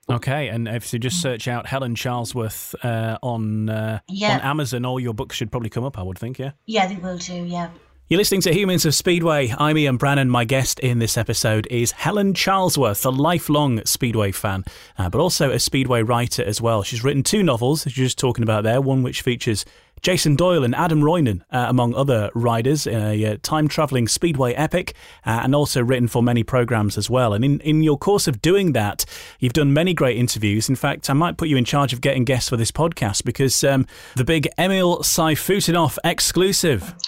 [0.10, 4.36] Okay, and if you just search out Helen Charlesworth uh, on uh, Yeah.
[4.36, 5.97] on Amazon, all your books should probably come up.
[5.97, 6.51] I would think, yeah.
[6.65, 7.34] Yeah, they will do.
[7.34, 7.69] Yeah.
[8.10, 9.54] You're listening to Humans of Speedway.
[9.58, 10.30] I'm Ian Brannan.
[10.30, 14.63] My guest in this episode is Helen Charlesworth, a lifelong Speedway fan,
[14.98, 16.84] uh, but also a Speedway writer as well.
[16.84, 19.65] She's written two novels, as you're just talking about there, one which features
[20.01, 24.93] Jason Doyle and Adam Roynon, uh, among other riders, a uh, time travelling Speedway epic,
[25.25, 27.33] uh, and also written for many programmes as well.
[27.33, 29.05] And in, in your course of doing that,
[29.39, 30.69] you've done many great interviews.
[30.69, 33.63] In fact, I might put you in charge of getting guests for this podcast because
[33.63, 36.93] um, the big Emil Sayfutdinov exclusive.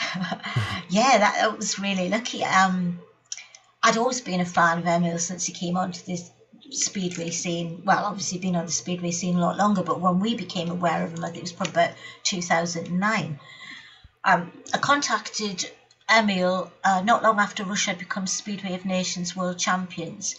[0.91, 2.43] Yeah, that, that was really lucky.
[2.43, 2.99] Um,
[3.83, 6.31] I'd always been a fan of Emil since he came onto this
[6.71, 7.81] speedway scene.
[7.83, 11.03] Well, obviously been on the speedway scene a lot longer, but when we became aware
[11.03, 13.39] of him, I think it was probably about 2009.
[14.23, 15.71] Um, I contacted
[16.09, 20.35] Emil uh, not long after Russia had become Speedway of Nations World Champions.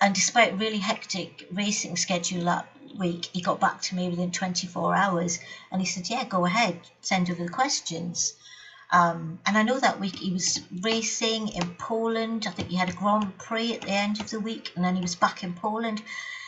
[0.00, 2.66] And despite really hectic racing schedule that
[2.98, 5.38] week, he got back to me within 24 hours
[5.70, 8.34] and he said, Yeah, go ahead, send over the questions.
[8.92, 12.46] Um, and I know that week he was racing in Poland.
[12.46, 14.94] I think he had a Grand Prix at the end of the week, and then
[14.94, 16.02] he was back in Poland.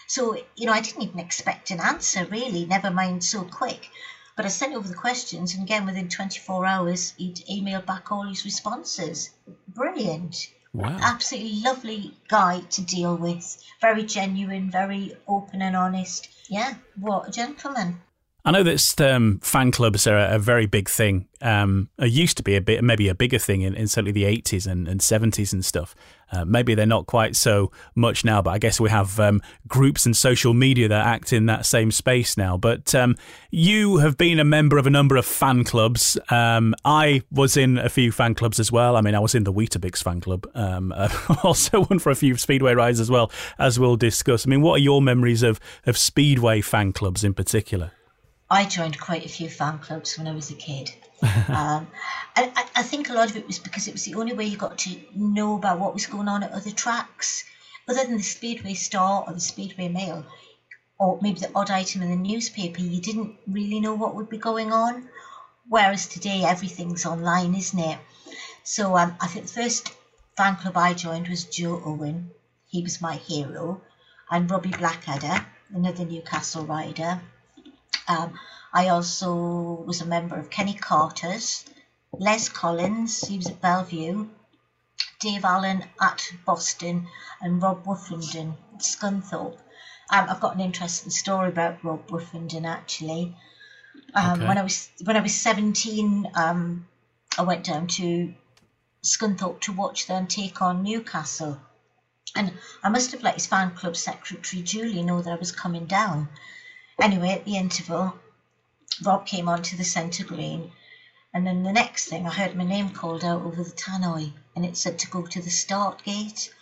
[0.06, 3.88] So, you know, I didn't even expect an answer, really, never mind so quick.
[4.36, 8.24] But I sent over the questions, and again, within 24 hours, he'd emailed back all
[8.24, 9.30] his responses.
[9.68, 10.50] Brilliant.
[10.74, 10.98] Wow.
[11.00, 13.62] Absolutely lovely guy to deal with.
[13.80, 16.28] Very genuine, very open and honest.
[16.48, 18.02] Yeah, what a gentleman.
[18.46, 21.28] I know that um, fan clubs are a, very big thing.
[21.40, 24.24] Um, it used to be a bit, maybe a bigger thing in, in certainly the
[24.24, 25.94] 80s and, and 70s and stuff.
[26.30, 30.04] Uh, maybe they're not quite so much now, but I guess we have um, groups
[30.04, 32.58] and social media that act in that same space now.
[32.58, 33.16] But um,
[33.50, 36.18] you have been a member of a number of fan clubs.
[36.28, 38.94] Um, I was in a few fan clubs as well.
[38.94, 40.46] I mean, I was in the Weetabix fan club.
[40.54, 41.08] Uh,
[41.42, 44.46] also one for a few Speedway rides as well, as we'll discuss.
[44.46, 47.92] I mean, what are your memories of, of Speedway fan clubs in particular?
[48.50, 50.92] I joined quite a few fan clubs when I was a kid.
[51.48, 51.88] um,
[52.36, 54.44] and I, I think a lot of it was because it was the only way
[54.44, 57.44] you got to know about what was going on at other tracks.
[57.88, 60.24] Other than the Speedway Star or the Speedway Mail,
[60.98, 64.38] or maybe the odd item in the newspaper, you didn't really know what would be
[64.38, 65.08] going on.
[65.68, 67.98] Whereas today, everything's online, isn't it?
[68.62, 69.92] So um, I think the first
[70.36, 72.30] fan club I joined was Joe Owen.
[72.66, 73.82] He was my hero.
[74.30, 77.20] And Robbie Blackadder, another Newcastle rider.
[78.08, 78.38] Um,
[78.72, 79.34] I also
[79.86, 81.64] was a member of Kenny Carter's,
[82.12, 84.26] Les Collins, he was at Bellevue,
[85.20, 87.06] Dave Allen at Boston,
[87.40, 89.56] and Rob Woffinden at Scunthorpe.
[90.10, 93.34] Um, I've got an interesting story about Rob Woffinden actually.
[94.14, 94.46] Um, Okay.
[94.46, 96.86] When I was when I was seventeen, um,
[97.38, 98.32] I went down to
[99.02, 101.58] Scunthorpe to watch them take on Newcastle,
[102.36, 105.86] and I must have let his fan club secretary Julie know that I was coming
[105.86, 106.28] down.
[107.00, 108.16] Anyway, at the interval,
[109.02, 110.70] Rob came onto the centre green,
[111.32, 114.64] and then the next thing I heard my name called out over the tannoy, and
[114.64, 116.54] it said to go to the start gate.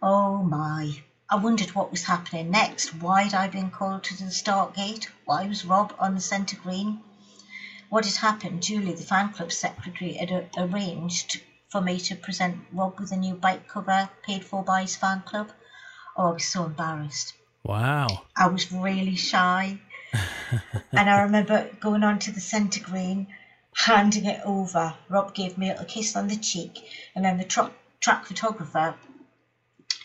[0.00, 1.02] Oh my!
[1.28, 2.94] I wondered what was happening next.
[2.94, 5.10] Why had I been called to the start gate?
[5.24, 7.00] Why was Rob on the centre green?
[7.88, 8.62] What had happened?
[8.62, 13.34] Julie, the fan club secretary, had arranged for me to present Rob with a new
[13.34, 15.50] bike cover paid for by his fan club.
[16.16, 17.34] Oh, I was so embarrassed.
[17.62, 18.24] Wow.
[18.36, 19.78] I was really shy.
[20.92, 23.28] and I remember going on to the centre green,
[23.74, 24.94] handing it over.
[25.08, 26.78] Rob gave me a little kiss on the cheek,
[27.14, 27.70] and then the tro-
[28.00, 28.94] track photographer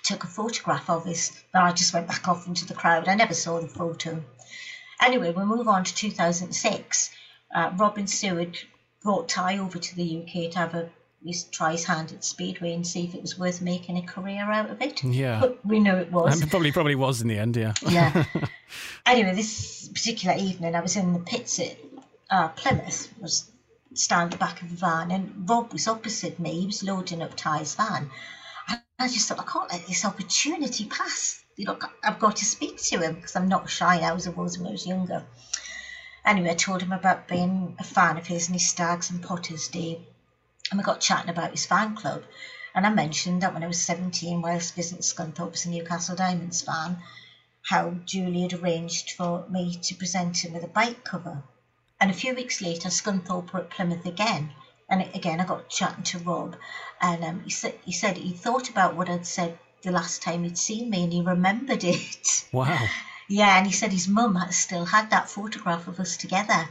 [0.04, 1.32] took a photograph of us.
[1.52, 3.08] But I just went back off into the crowd.
[3.08, 4.24] I never saw the photo.
[5.02, 7.12] Anyway, we move on to 2006.
[7.54, 8.58] Uh, Robin Seward
[9.04, 10.90] brought Tai over to the UK to have a
[11.26, 14.44] his, try his hand at Speedway and see if it was worth making a career
[14.44, 15.04] out of it.
[15.04, 15.40] Yeah.
[15.42, 16.42] But we know it was.
[16.42, 17.74] Um, probably probably was in the end, yeah.
[17.88, 18.26] Yeah.
[19.06, 21.78] anyway, this particular evening, I was in the pits at
[22.30, 23.14] uh, Plymouth.
[23.20, 23.52] I was
[23.94, 26.62] standing at the back of the van, and Rob was opposite me.
[26.62, 28.10] He was loading up Tai's van.
[28.68, 31.44] And I just thought, I can't let this opportunity pass.
[31.56, 34.32] You know, I've got to speak to him because I'm not shy now as I
[34.32, 35.24] was when I was younger.
[36.26, 39.68] Anyway, I told him about being a fan of his and his Stags and Potters
[39.68, 40.02] Day.
[40.72, 42.24] And we got chatting about his fan club.
[42.74, 46.62] And I mentioned that when I was 17, whilst visiting Scunthorpe as a Newcastle Diamonds
[46.62, 47.02] fan,
[47.70, 51.44] how Julie had arranged for me to present him with a bike cover.
[52.00, 54.54] And a few weeks later, Scunthorpe were at Plymouth again.
[54.90, 56.56] And again, I got chatting to Rob,
[57.02, 60.44] and um, he said he said he thought about what I'd said the last time
[60.44, 62.46] he'd seen me, and he remembered it.
[62.52, 62.88] Wow.
[63.28, 66.70] yeah, and he said his mum had still had that photograph of us together.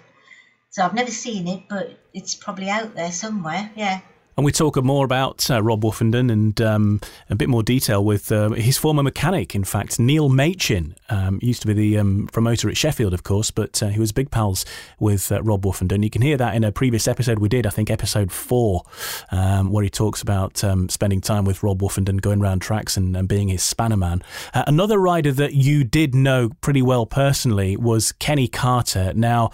[0.75, 3.71] So I've never seen it, but it's probably out there somewhere.
[3.77, 4.01] Yeah.
[4.37, 8.33] And we talk more about uh, Rob Woffinden and um, a bit more detail with
[8.33, 10.97] uh, his former mechanic, in fact, Neil Machin.
[11.09, 14.11] Um, used to be the um, promoter at Sheffield, of course, but uh, he was
[14.11, 14.64] big pals
[14.99, 16.03] with uh, Rob Woffinden.
[16.03, 18.83] You can hear that in a previous episode we did, I think episode four,
[19.31, 23.16] um, where he talks about um, spending time with Rob Woffinden, going around tracks and,
[23.16, 24.20] and being his spanner man.
[24.53, 29.12] Uh, another rider that you did know pretty well personally was Kenny Carter.
[29.14, 29.53] Now,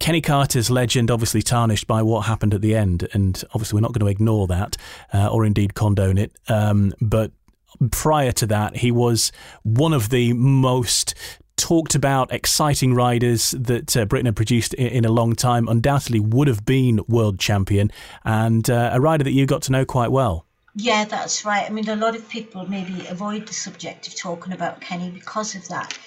[0.00, 3.97] Kenny Carter's legend obviously tarnished by what happened at the end, and obviously we're not
[3.98, 4.76] going to ignore that
[5.12, 6.32] uh, or indeed condone it.
[6.48, 7.32] Um, but
[7.90, 9.32] prior to that, he was
[9.62, 11.14] one of the most
[11.56, 15.68] talked about, exciting riders that uh, Britain had produced in, in, a long time.
[15.68, 17.90] Undoubtedly, would have been world champion
[18.24, 20.46] and uh, a rider that you got to know quite well.
[20.74, 21.66] Yeah, that's right.
[21.66, 25.56] I mean, a lot of people maybe avoid the subject of talking about Kenny because
[25.56, 25.98] of that,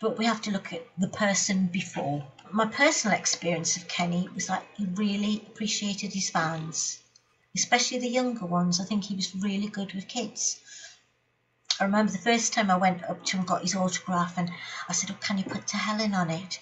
[0.00, 2.22] but we have to look at the person before.
[2.50, 7.00] My personal experience of Kenny was that he really appreciated his fans,
[7.56, 8.80] especially the younger ones.
[8.80, 10.60] I think he was really good with kids.
[11.80, 14.50] I remember the first time I went up to him and got his autograph, and
[14.88, 16.58] I said, "Oh, can you put to Helen on it?"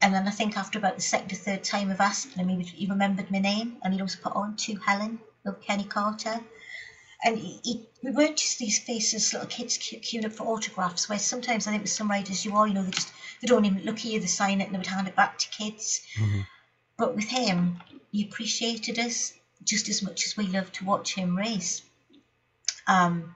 [0.00, 2.62] And then I think after about the second or third time of asking him, he,
[2.64, 6.40] he remembered my name, and he'd always put on to Helen of Kenny Carter.
[7.22, 11.18] And he, he, we weren't just these faces, little kids queuing up for autographs, where
[11.18, 13.84] sometimes I think with some writers you are, you know, they just they don't even
[13.84, 16.00] look at you, they sign it and they would hand it back to kids.
[16.16, 16.40] Mm-hmm.
[16.96, 21.36] But with him, he appreciated us just as much as we loved to watch him
[21.36, 21.82] race.
[22.86, 23.34] Um,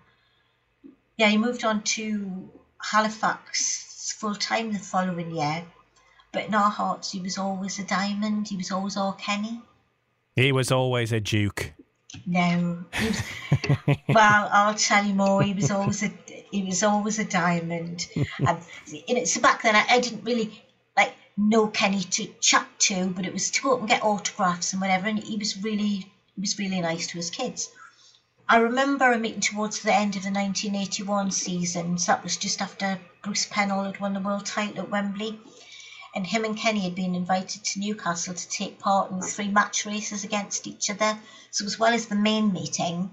[1.17, 2.51] yeah, he moved on to
[2.83, 5.65] Halifax full time the following year,
[6.33, 8.49] but in our hearts, he was always a diamond.
[8.49, 9.61] He was always our Kenny.
[10.37, 11.73] He was always a duke.
[12.27, 13.23] No, was,
[14.09, 15.43] well, I'll tell you more.
[15.43, 16.13] He was always a
[16.51, 18.09] he was always a diamond,
[18.39, 20.63] and you know, so back then I, I didn't really
[20.97, 24.73] like know Kenny to chat to, but it was to go up and get autographs
[24.73, 25.09] and whatever.
[25.09, 27.71] And he was really he was really nice to his kids.
[28.49, 31.97] I remember a meeting towards the end of the 1981 season.
[31.99, 35.41] So that was just after Bruce Penhall had won the world title at Wembley.
[36.15, 39.85] and him and Kenny had been invited to Newcastle to take part in three match
[39.85, 41.19] races against each other.
[41.51, 43.13] So as well as the main meeting,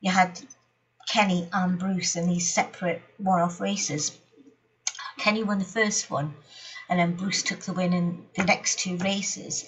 [0.00, 0.40] you had
[1.08, 4.12] Kenny and Bruce in these separate one-off races.
[5.18, 6.34] Kenny won the first one,
[6.88, 9.64] and then Bruce took the win in the next two races.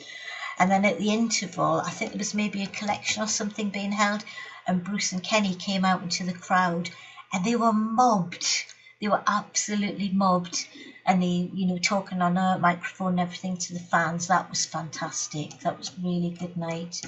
[0.60, 3.92] And then at the interval, I think there was maybe a collection or something being
[3.92, 4.22] held,
[4.66, 6.90] and Bruce and Kenny came out into the crowd,
[7.32, 8.66] and they were mobbed.
[9.00, 10.66] They were absolutely mobbed,
[11.06, 14.26] and they, you know, talking on a microphone and everything to the fans.
[14.26, 15.58] That was fantastic.
[15.60, 17.00] That was really good night.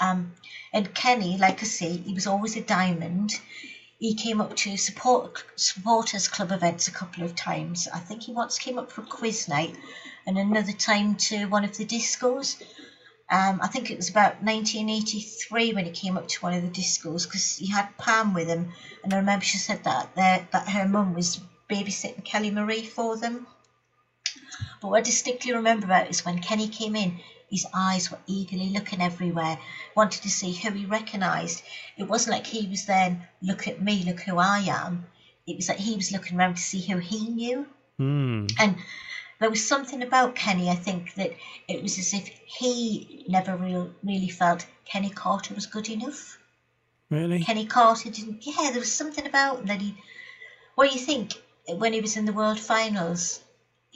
[0.00, 0.34] Um,
[0.72, 3.32] and Kenny, like I say, he was always a diamond.
[3.98, 7.88] He came up to support supporters club events a couple of times.
[7.92, 9.74] I think he once came up for quiz night,
[10.24, 12.62] and another time to one of the discos.
[13.28, 16.70] Um, I think it was about 1983 when he came up to one of the
[16.70, 20.68] discos because he had Pam with him, and I remember she said that that, that
[20.68, 23.48] her mum was babysitting Kelly Marie for them.
[24.80, 27.18] But what I distinctly remember about is when Kenny came in,
[27.50, 29.58] his eyes were eagerly looking everywhere,
[29.94, 31.62] wanted to see who he recognised.
[31.96, 35.06] It wasn't like he was then, look at me, look who I am.
[35.46, 37.66] It was like he was looking around to see who he knew.
[37.98, 38.52] Mm.
[38.58, 38.76] And
[39.40, 41.32] there was something about Kenny, I think, that
[41.68, 46.38] it was as if he never real, really felt Kenny Carter was good enough.
[47.10, 47.42] Really?
[47.42, 48.46] Kenny Carter didn't.
[48.46, 49.96] Yeah, there was something about that he.
[50.74, 51.34] What do you think
[51.66, 53.40] when he was in the World Finals?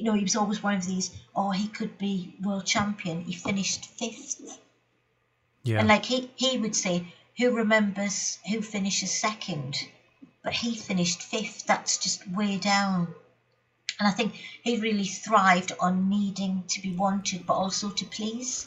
[0.02, 1.12] You know, he was always one of these.
[1.36, 3.20] Oh, he could be world champion.
[3.20, 4.58] He finished fifth,
[5.62, 5.78] Yeah.
[5.78, 7.06] and like he he would say,
[7.38, 9.76] who remembers who finishes second?
[10.42, 11.66] But he finished fifth.
[11.66, 13.14] That's just way down.
[14.00, 14.34] And I think
[14.64, 18.66] he really thrived on needing to be wanted, but also to please.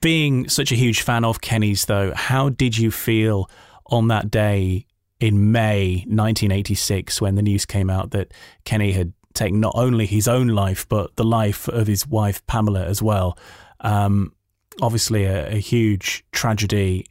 [0.00, 3.50] Being such a huge fan of Kenny's, though, how did you feel
[3.86, 4.86] on that day
[5.18, 8.32] in May 1986 when the news came out that
[8.64, 9.12] Kenny had
[9.48, 13.38] not only his own life, but the life of his wife, Pamela, as well?
[13.80, 14.34] Um,
[14.82, 17.06] obviously, a, a huge tragedy.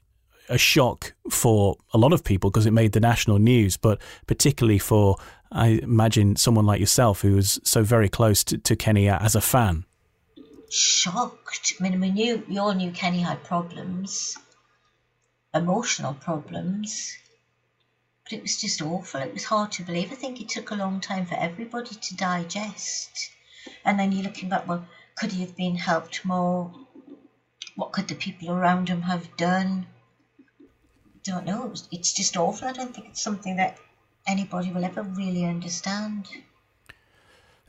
[0.51, 4.79] A shock for a lot of people because it made the national news, but particularly
[4.79, 5.15] for,
[5.51, 9.41] I imagine, someone like yourself who was so very close to, to Kenny as a
[9.41, 9.85] fan.
[10.71, 11.73] shocked.
[11.79, 14.37] I mean, we knew we all knew Kenny had problems,
[15.53, 17.15] emotional problems,
[18.29, 19.21] but it was just awful.
[19.21, 20.11] It was hard to believe.
[20.11, 23.31] I think it took a long time for everybody to digest.
[23.83, 26.71] And then you're looking back, well, could he have been helped more?
[27.75, 29.87] What could the people around him have done?
[31.23, 31.73] Don't know.
[31.91, 32.67] It's just awful.
[32.67, 33.79] I don't think it's something that
[34.27, 36.27] anybody will ever really understand.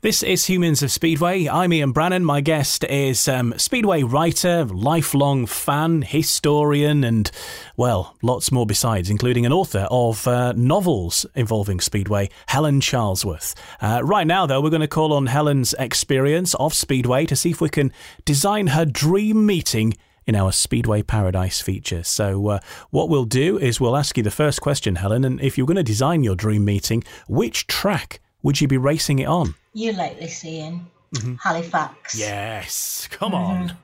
[0.03, 1.47] This is Humans of Speedway.
[1.47, 2.25] I'm Ian Brannan.
[2.25, 7.31] My guest is um, Speedway writer, lifelong fan, historian, and,
[7.77, 13.55] well, lots more besides, including an author of uh, novels involving Speedway, Helen Charlesworth.
[13.83, 17.51] Uh, right now, though, we're going to call on Helen's experience of Speedway to see
[17.51, 17.93] if we can
[18.25, 19.93] design her dream meeting
[20.25, 22.05] in our Speedway Paradise feature.
[22.05, 25.59] So, uh, what we'll do is we'll ask you the first question, Helen, and if
[25.59, 29.55] you're going to design your dream meeting, which track would you be racing it on?
[29.73, 31.35] You lately seeing mm-hmm.
[31.37, 32.19] Halifax.
[32.19, 33.63] Yes, come mm-hmm.
[33.71, 33.77] on.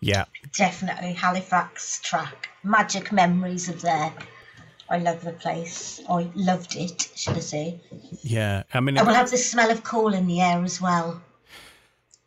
[0.00, 0.24] Yeah,
[0.56, 2.48] Definitely Halifax track.
[2.64, 4.12] Magic memories of there.
[4.90, 6.00] I love the place.
[6.08, 7.80] I loved it, should I say.
[8.22, 8.64] yeah.
[8.74, 11.22] I mean, And we'll have the smell of coal in the air as well.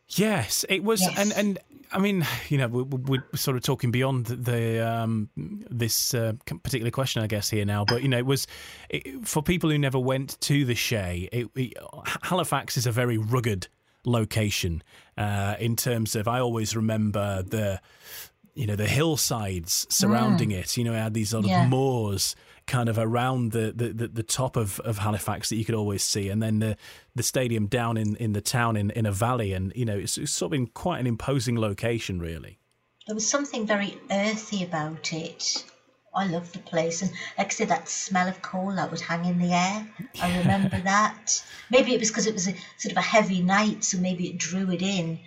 [0.10, 1.18] yes, it was, Yes.
[1.18, 1.60] and and
[1.96, 6.34] I mean, you know, we, we- we're sort of talking beyond the um, this uh,
[6.46, 7.86] particular question, I guess, here now.
[7.86, 8.48] But you know, it was
[8.90, 11.30] it, for people who never went to the Shay.
[11.32, 11.74] It, it,
[12.24, 13.68] Halifax is a very rugged
[14.06, 14.84] location
[15.18, 16.28] uh, in terms of.
[16.28, 17.80] I always remember the
[18.54, 20.78] you know the hillsides surrounding it.
[20.78, 21.68] You know, it had these sort of Yeah.
[21.68, 22.36] moors
[22.68, 26.04] kind of around the, the, the, the top of, of Halifax that you could always
[26.04, 26.78] see, and then the
[27.16, 30.18] the stadium down in, in the town in, in a valley, and you know it's,
[30.18, 32.60] it's sort of in quite an imposing location, really.
[33.08, 35.64] There was something very earthy about it.
[36.16, 37.02] I loved the place.
[37.02, 39.88] And like I said, that smell of coal that would hang in the air.
[40.22, 41.44] I remember that.
[41.70, 44.38] Maybe it was because it was a sort of a heavy night, so maybe it
[44.38, 45.20] drew it in.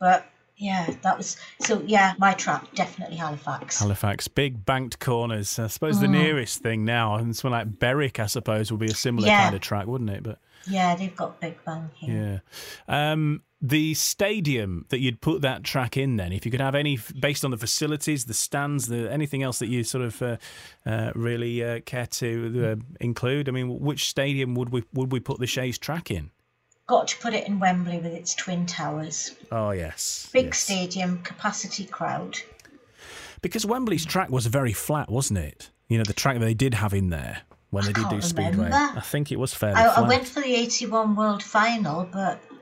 [0.00, 3.80] But yeah, that was so yeah, my track, definitely Halifax.
[3.80, 5.58] Halifax, big banked corners.
[5.58, 6.00] I suppose Mm.
[6.02, 9.44] the nearest thing now, and something like Berwick, I suppose, would be a similar Yeah.
[9.44, 10.22] kind of track, wouldn't it?
[10.22, 12.42] But yeah, they've got Big Bang here.
[12.88, 13.12] Yeah.
[13.12, 16.98] Um, the stadium that you'd put that track in, then, if you could have any,
[17.18, 20.36] based on the facilities, the stands, the anything else that you sort of uh,
[20.84, 23.48] uh, really uh, care to uh, include.
[23.48, 26.30] I mean, which stadium would we would we put the Shays track in?
[26.86, 29.34] Got to put it in Wembley with its twin towers.
[29.50, 30.58] Oh yes, Big yes.
[30.58, 32.38] stadium, capacity crowd.
[33.40, 35.70] Because Wembley's track was very flat, wasn't it?
[35.88, 38.50] You know, the track that they did have in there when they did do Speedway.
[38.50, 38.98] remember.
[38.98, 42.54] I think it was fairly I, I went for the 81 World Final, but I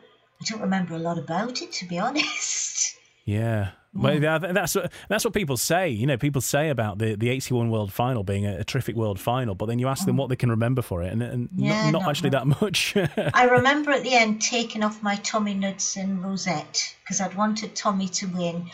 [0.42, 2.96] I don't remember a lot about it, to be honest.
[3.24, 3.70] Yeah.
[3.94, 5.90] Well, yeah, that's what, that's what people say.
[5.90, 9.20] You know, people say about the, the 81 World Final being a, a terrific World
[9.20, 11.84] Final, but then you ask them what they can remember for it, and, and Yeah,
[11.84, 12.96] not, not not actually that much.
[13.34, 18.08] I remember at the end taking off my Tommy Knudsen rosette because I'd wanted Tommy
[18.08, 18.70] to win,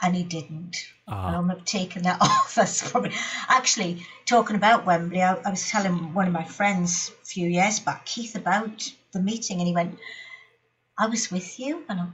[0.00, 0.76] and he didn't.
[1.06, 1.28] Ah.
[1.28, 2.54] And I'm taking that off.
[2.54, 3.12] That's probably
[3.48, 5.22] actually talking about Wembley.
[5.22, 9.20] I, I was telling one of my friends a few years back, Keith, about the
[9.20, 9.98] meeting, and he went,
[10.98, 12.06] "I was with you," and I,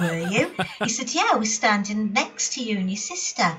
[0.00, 0.52] were you?
[0.82, 3.58] he said, "Yeah, I was standing next to you and your sister."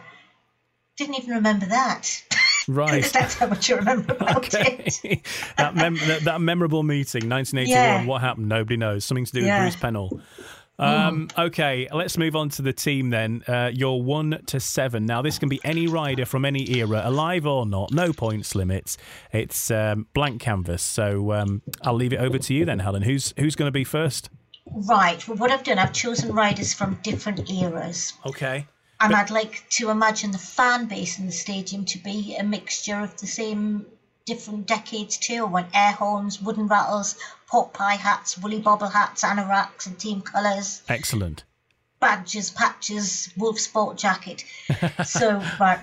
[0.97, 2.23] Didn't even remember that.
[2.69, 3.03] right.
[3.13, 4.99] That's how much I remember about it.
[5.03, 5.21] Okay.
[5.57, 7.67] that, mem- that, that memorable meeting, 1981.
[7.69, 8.05] Yeah.
[8.05, 8.47] What happened?
[8.47, 9.03] Nobody knows.
[9.03, 9.65] Something to do Yeah.
[9.65, 10.21] with Bruce Penhall.
[10.77, 13.43] Um, okay, let's move on to the team then.
[13.47, 15.05] Uh, you're one to seven.
[15.05, 17.91] Now, this can be any rider from any era, alive or not.
[17.93, 18.97] No points limits.
[19.31, 20.81] It's um, blank canvas.
[20.81, 23.03] So um, I'll leave it over to you then, Helen.
[23.03, 24.29] Who's who's going to be first?
[24.65, 25.25] Right.
[25.27, 28.13] Well, what I've done, I've chosen riders from different eras.
[28.25, 28.67] Okay.
[28.99, 32.99] And I'd like to imagine the fan base in the stadium to be a mixture
[33.01, 33.85] of the same
[34.25, 35.45] different decades too.
[35.45, 37.15] I want air horns, wooden rattles,
[37.47, 41.43] pot pie hats, woolly bobble hats, anoraks and team colours, Excellent.
[41.99, 44.43] badges, patches, wolf sport jacket.
[45.05, 45.79] so right,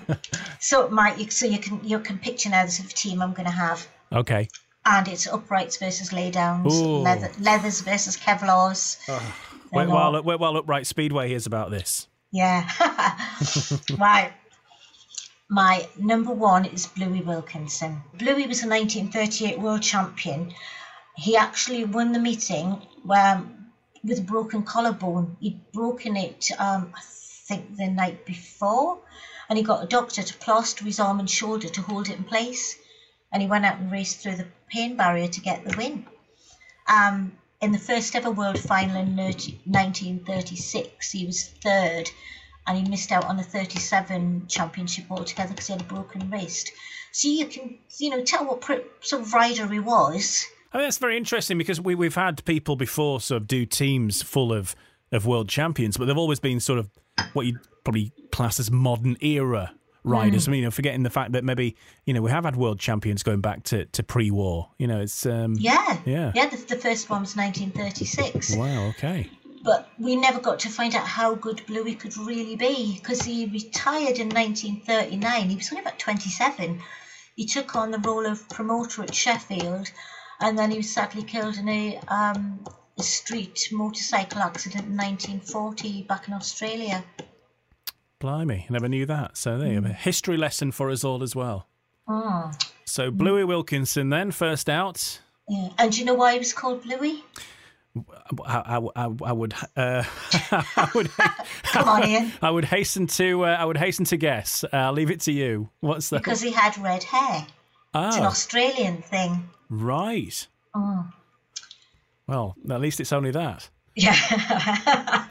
[0.59, 3.45] so my so you can you can picture now the sort of team I'm going
[3.45, 4.49] to have, Okay.
[4.85, 8.97] And it's uprights versus laydowns, leather, leathers versus kevlars.
[9.71, 12.07] Wait while, wait while Upright Speedway hears about this.
[12.31, 12.69] Yeah.
[13.97, 14.33] right.
[15.49, 18.01] My number one is Bluey Wilkinson.
[18.15, 20.53] Bluey was a 1938 world champion.
[21.15, 23.67] He actually won the meeting um,
[24.03, 25.37] with a broken collarbone.
[25.39, 28.99] He'd broken it, um, I think, the night before,
[29.47, 32.23] and he got a doctor to plaster his arm and shoulder to hold it in
[32.23, 32.77] place.
[33.31, 36.05] And he went out and raced through the pain barrier to get the win.
[36.87, 42.09] Um, in the first ever world final in 1936, he was third,
[42.65, 46.71] and he missed out on the 37 championship altogether because he had a broken wrist.
[47.11, 48.63] So you can, you know, tell what
[49.01, 50.45] sort of rider he was.
[50.73, 54.23] I mean, that's very interesting because we, we've had people before sort of do teams
[54.23, 54.75] full of,
[55.11, 56.89] of world champions, but they've always been sort of
[57.33, 60.47] what you'd probably class as modern era riders.
[60.47, 61.75] I mean, you know, forgetting the fact that maybe,
[62.05, 64.69] you know, we have had world champions going back to, to pre war.
[64.77, 65.25] You know, it's.
[65.25, 66.31] Um, Yeah, Yeah.
[66.35, 66.47] yeah.
[66.49, 69.29] The, the first one was 1936, Wow, okay.
[69.63, 73.45] but we never got to find out how good Bluey could really be because he
[73.45, 75.49] retired in 1939.
[75.49, 76.81] He was only about 27.
[77.35, 79.89] He took on the role of promoter at Sheffield,
[80.39, 82.63] and then he was sadly killed in a, um,
[82.99, 87.03] a street motorcycle accident in 1940 back in Australia.
[88.23, 89.35] Blimey, never knew that.
[89.35, 89.89] So there you go.
[89.89, 91.67] A history lesson for us all as well.
[92.85, 95.19] So Bluey Wilkinson then, first out.
[95.49, 95.67] Yeah.
[95.77, 97.21] And do you know why he was called Bluey?
[98.45, 100.03] I, I, I, I would, uh,
[100.51, 101.09] I would,
[101.63, 102.31] Come on, Ian.
[102.41, 104.63] I would hasten to, uh, I would hasten to guess.
[104.63, 105.69] Uh, I'll leave it to you.
[105.81, 106.19] What's that?
[106.23, 107.45] Because he had red hair.
[107.93, 108.07] Oh.
[108.07, 109.49] It's an Ah, Australian thing.
[109.69, 110.47] right.
[110.73, 111.05] Oh.
[112.25, 113.69] Well, at least it's only that.
[113.95, 114.17] Yeah.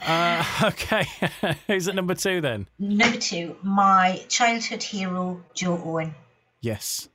[0.07, 1.07] Uh, okay.
[1.67, 2.69] Who's at number two then?
[2.79, 6.15] Number two, my childhood hero, Joe Owen.
[6.61, 7.09] Yes.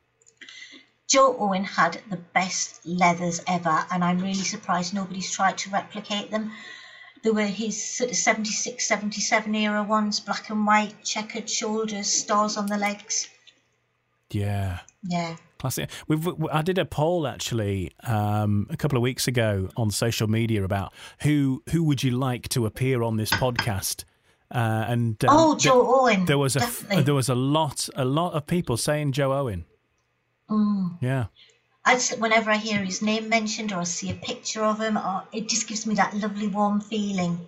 [1.08, 6.32] Joe Owen had the best leathers ever, and I'm really surprised nobody's tried to replicate
[6.32, 6.52] them.
[7.24, 12.58] There were his sort of 76, 77 era ones, black and white, checkered shoulders, stars
[12.58, 13.30] on the legs.
[14.32, 14.80] Yeah.
[15.04, 15.38] Yeah.
[15.60, 15.90] Classic.
[16.08, 20.64] We've, I did a poll actually um, a couple of weeks ago on social media
[20.64, 24.04] about who who would you like to appear on this podcast,
[24.52, 26.26] uh, and um, oh, Joe Owen.
[26.26, 27.04] there was a definitely.
[27.04, 29.66] there was a lot a lot of people saying Joe Owen.
[30.50, 30.98] Mm.
[31.02, 31.26] Yeah.
[31.86, 34.98] I just, whenever I hear his name mentioned or I see a picture of him,
[34.98, 37.40] or it just gives me that lovely warm feeling.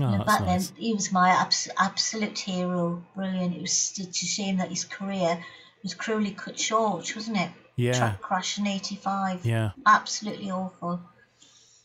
[0.00, 0.68] Oh, You know, back nice.
[0.70, 3.04] then, he was my abs- absolute hero.
[3.16, 3.56] Brilliant.
[3.56, 5.44] It was it's a shame that his career
[5.82, 7.50] was cruelly cut short, wasn't it?
[7.76, 7.92] Yeah.
[7.92, 9.46] Truck crash in '85.
[9.46, 9.70] Yeah.
[9.86, 11.00] Absolutely awful.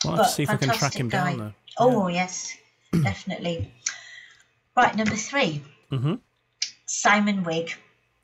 [0.03, 1.31] Well, let's see if we can track him guy.
[1.31, 1.53] down though.
[1.77, 2.55] Oh yes,
[3.03, 3.71] definitely.
[4.75, 6.15] Right, number 3 mm-hmm.
[6.87, 7.75] Simon Wigg.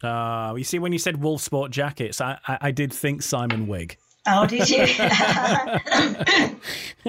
[0.01, 3.67] Uh, you see, when you said wolf sport jackets, I, I, I did think Simon
[3.67, 3.97] Wigg.
[4.27, 4.85] Oh, did you?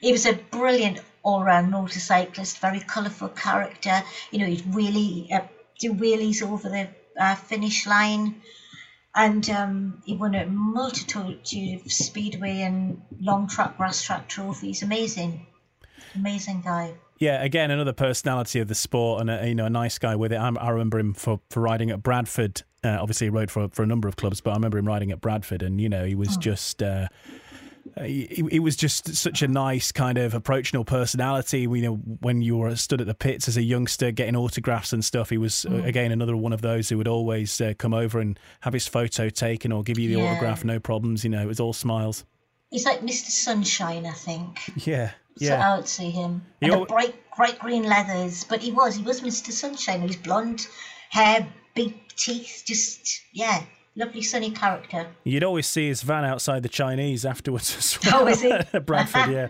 [0.00, 4.02] he was a brilliant all-round motorcyclist, very colourful character.
[4.30, 5.40] You know, he'd really uh,
[5.78, 6.88] do wheelies over the
[7.18, 8.42] uh, finish line,
[9.14, 14.82] and um, he won a multitude of speedway and long track, grass track trophies.
[14.82, 15.46] Amazing,
[16.14, 16.94] amazing guy.
[17.18, 20.32] Yeah, again, another personality of the sport and a, you know a nice guy with
[20.32, 20.36] it.
[20.36, 22.62] I, I remember him for, for riding at Bradford.
[22.82, 25.12] Uh, obviously, he rode for for a number of clubs, but I remember him riding
[25.12, 27.06] at Bradford, and you know he was just uh,
[27.96, 31.60] uh, he, he, was just such a nice kind of approachable personality.
[31.60, 35.04] You know, when you were stood at the pits as a youngster getting autographs and
[35.04, 35.86] stuff, he was uh, mm.
[35.86, 39.28] again another one of those who would always uh, come over and have his photo
[39.28, 40.30] taken or give you the yeah.
[40.30, 41.24] autograph, no problems.
[41.24, 42.24] You know, it was all smiles.
[42.70, 43.30] He's like Mr.
[43.30, 44.58] Sunshine, I think.
[44.86, 45.48] Yeah, yeah.
[45.48, 46.42] So I would see him.
[46.62, 49.50] And the bright, bright green leathers, but he was, he was Mr.
[49.50, 50.00] Sunshine.
[50.00, 50.66] He was blonde
[51.10, 53.62] hair, big teeth, just yeah,
[53.94, 55.06] Lovely sunny character.
[55.24, 58.22] You'd always see his van outside the Chinese afterwards as well.
[58.22, 58.78] Oh, is he?
[58.78, 59.48] Bradford, yeah,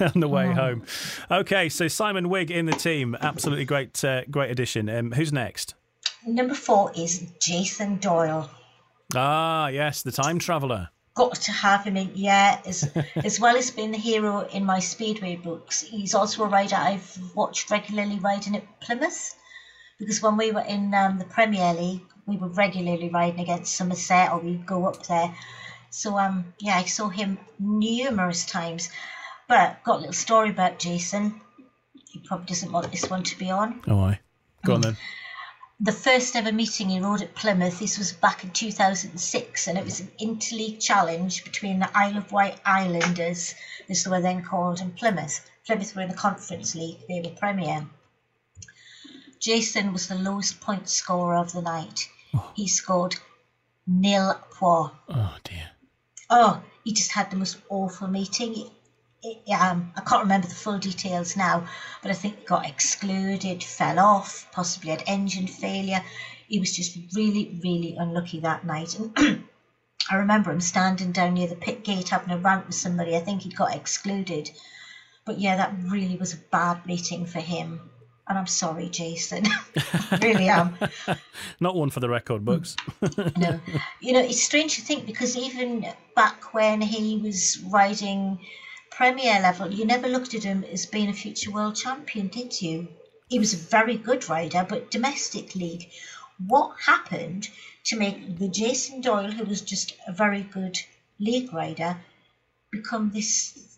[0.14, 0.54] on the way oh.
[0.54, 0.82] home.
[1.30, 3.14] Okay, so Simon Wigg in the team.
[3.20, 4.88] Absolutely great, uh, great addition.
[4.88, 5.74] Um, who's next?
[6.26, 8.48] Number four is Jason Doyle.
[9.14, 10.88] Ah, yes, the time traveller.
[11.14, 12.62] Got to have him in, yeah.
[12.64, 16.76] As as well as being the hero in my speedway books, he's also a rider
[16.76, 19.34] I've watched regularly riding at Plymouth
[19.98, 24.32] because when we were in um, the Premier League, we were regularly riding against Somerset
[24.32, 25.34] or we'd go up there.
[25.90, 28.90] So um yeah, I saw him numerous times.
[29.48, 31.40] But got a little story about Jason.
[32.10, 33.82] He probably doesn't want this one to be on.
[33.86, 34.20] Oh I.
[34.64, 34.96] Go on then.
[35.80, 39.84] The first ever meeting he rode at Plymouth, this was back in 2006, and it
[39.84, 43.56] was an interleague challenge between the Isle of Wight Islanders,
[43.88, 45.44] as they were then called, and Plymouth.
[45.66, 47.88] Plymouth were in the Conference League, they were Premier.
[49.42, 52.08] Jason was the lowest point scorer of the night.
[52.32, 52.52] Oh.
[52.54, 53.16] He scored
[53.88, 54.94] nil points.
[55.08, 55.68] Oh dear.
[56.30, 58.70] Oh, he just had the most awful meeting.
[59.52, 61.66] um, I can't remember the full details now,
[62.02, 66.04] but I think he got excluded, fell off, possibly had engine failure.
[66.46, 68.96] He was just really, really unlucky that night.
[68.96, 69.44] And
[70.10, 73.16] I remember him standing down near the pit gate having a rant with somebody.
[73.16, 74.52] I think he got excluded.
[75.24, 77.90] But yeah, that really was a bad meeting for him
[78.28, 79.44] and I'm sorry, Jason.
[80.22, 80.76] really am.
[81.60, 82.76] Not one for the record books.
[83.36, 83.60] no.
[84.00, 88.38] You know, it's strange to think because even back when he was riding
[88.90, 92.88] Premier level, you never looked at him as being a future world champion, did you?
[93.28, 95.90] He was a very good rider, but domestic league.
[96.46, 97.48] What happened
[97.84, 100.78] to make the Jason Doyle, who was just a very good
[101.18, 101.96] league rider,
[102.70, 103.71] become this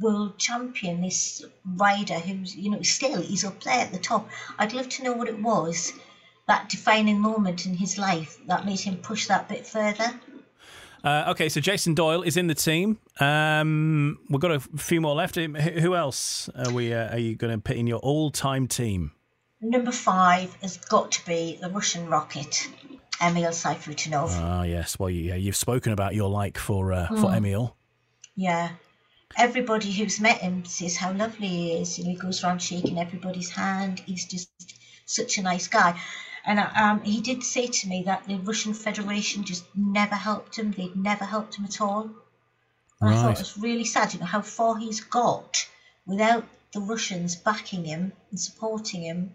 [0.00, 4.28] world champion, this rider who's, you know, still he's up there at the top.
[4.58, 5.92] I'd love to know what it was,
[6.48, 10.12] that defining moment in his life that made him push that bit further.
[11.02, 12.98] Uh, okay, so Jason Doyle is in the team.
[13.20, 15.36] Um, we've got a few more left.
[15.36, 16.92] Who else are we?
[16.92, 19.12] Uh, are you going to put in your all-time team?
[19.62, 22.68] Number five has got to be the Russian rocket,
[23.22, 24.30] Emil Sayfutdinov.
[24.32, 24.98] Ah, yes.
[24.98, 27.20] Well, yeah, you've spoken about your like for uh, mm.
[27.20, 27.76] for Emil.
[28.36, 28.70] Yeah,
[29.36, 31.98] everybody who's met him says how lovely he is.
[31.98, 34.00] You know, he goes around shaking everybody's hand.
[34.06, 34.50] He's just
[35.06, 36.00] such a nice guy.
[36.44, 40.72] And um, he did say to me that the Russian Federation just never helped him.
[40.72, 42.10] They'd never helped him at all.
[43.00, 43.10] And.
[43.10, 45.66] I thought it was really sad, you know, how far he's got
[46.06, 49.34] without the Russians backing him and supporting him.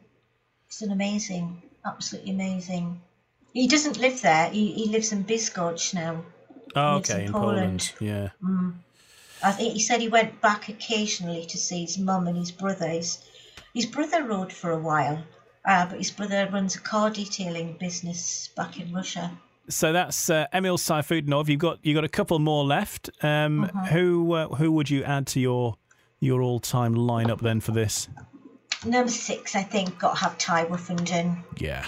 [0.68, 3.02] It's an amazing, absolutely amazing.
[3.54, 4.50] He doesn't live there.
[4.50, 6.26] He, he lives in Bydgoszcz now.
[6.76, 7.94] Oh, okay, in, in Poland.
[7.94, 7.94] Poland.
[8.00, 8.30] Yeah.
[8.44, 8.76] Mm.
[9.46, 12.88] I think he said he went back occasionally to see his mum and his brother.
[12.88, 13.20] His,
[13.76, 15.24] his brother rode for a while,
[15.66, 19.32] uh, but his brother runs a car detailing business back in Russia.
[19.70, 21.48] So that's uh, Emil Sayfutdinov.
[21.48, 23.12] You've got you got a couple more left.
[23.22, 23.86] Um, uh-huh.
[23.88, 25.76] Who uh, who would you add to your
[26.20, 28.10] your all time lineup then for this?
[28.84, 31.44] Number six, I think, got to have Tai Woffinden.
[31.58, 31.86] Yeah.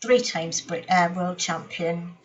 [0.00, 2.16] Three times Brit, uh, world champion.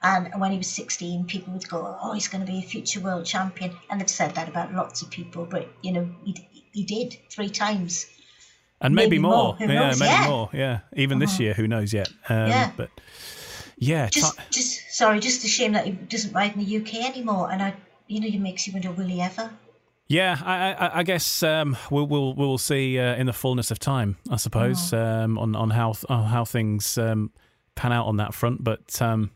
[0.00, 3.00] And when he was 16, people would go, "Oh, he's going to be a future
[3.00, 5.44] world champion," and they've said that about lots of people.
[5.44, 6.36] But you know, he,
[6.72, 8.06] he did three times,
[8.80, 9.30] and maybe, maybe more.
[9.32, 9.56] more.
[9.58, 10.00] Yeah, knows?
[10.00, 10.28] maybe yeah.
[10.28, 10.50] more.
[10.52, 11.26] Yeah, even uh-huh.
[11.26, 12.08] this year, who knows yet?
[12.28, 12.90] Um, yeah, but
[13.76, 17.10] yeah, just, t- just sorry, just a shame that he doesn't ride in the UK
[17.10, 17.50] anymore.
[17.50, 17.74] And I,
[18.06, 19.50] you know, it makes you wonder, will he ever?
[20.08, 23.78] Yeah, I, I, I guess um, we'll, we'll we'll see uh, in the fullness of
[23.78, 24.98] time, I suppose, oh.
[24.98, 27.30] um, on on how on how things um,
[27.74, 28.64] pan out on that front.
[28.64, 29.32] But um,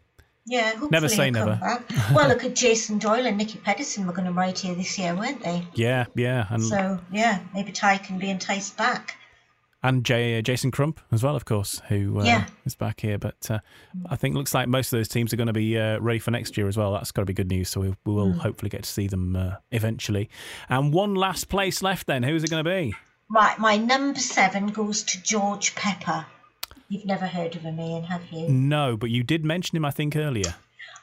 [0.46, 1.58] yeah, never say never.
[2.14, 5.14] well, look at Jason Doyle and Nicki Pedersen were going to ride here this year,
[5.14, 5.66] weren't they?
[5.74, 6.46] Yeah, yeah.
[6.50, 9.16] And so yeah, maybe Tai can be enticed back.
[9.84, 12.46] And Jay, uh, Jason Crump as well, of course, who uh, yeah.
[12.64, 13.18] is back here.
[13.18, 13.58] But uh,
[14.08, 16.30] I think looks like most of those teams are going to be uh, ready for
[16.30, 16.92] next year as well.
[16.92, 17.68] That's got to be good news.
[17.68, 18.38] So we, we will mm.
[18.38, 20.30] hopefully get to see them uh, eventually.
[20.68, 22.22] And one last place left then.
[22.22, 22.94] Who's it going to be?
[23.28, 26.26] Right, my number seven goes to George Pepper.
[26.92, 28.50] You've never heard of him, Ian, have you?
[28.50, 30.56] No, but you did mention him, I think, earlier.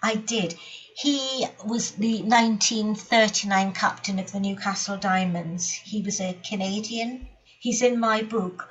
[0.03, 0.53] I did.
[0.53, 5.71] He was the 1939 captain of the Newcastle Diamonds.
[5.71, 7.27] He was a Canadian.
[7.59, 8.69] He's in my book.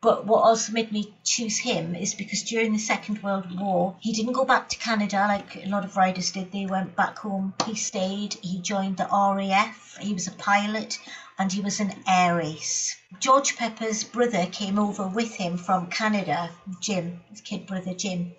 [0.00, 4.12] But what also made me choose him is because during the Second World War, he
[4.12, 6.52] didn't go back to Canada like a lot of riders did.
[6.52, 7.54] They went back home.
[7.66, 8.34] He stayed.
[8.34, 9.96] He joined the RAF.
[10.00, 11.00] He was a pilot
[11.42, 12.94] and he was an ace.
[13.18, 18.30] George Pepper's brother came over with him from Canada, Jim, his kid brother Jim,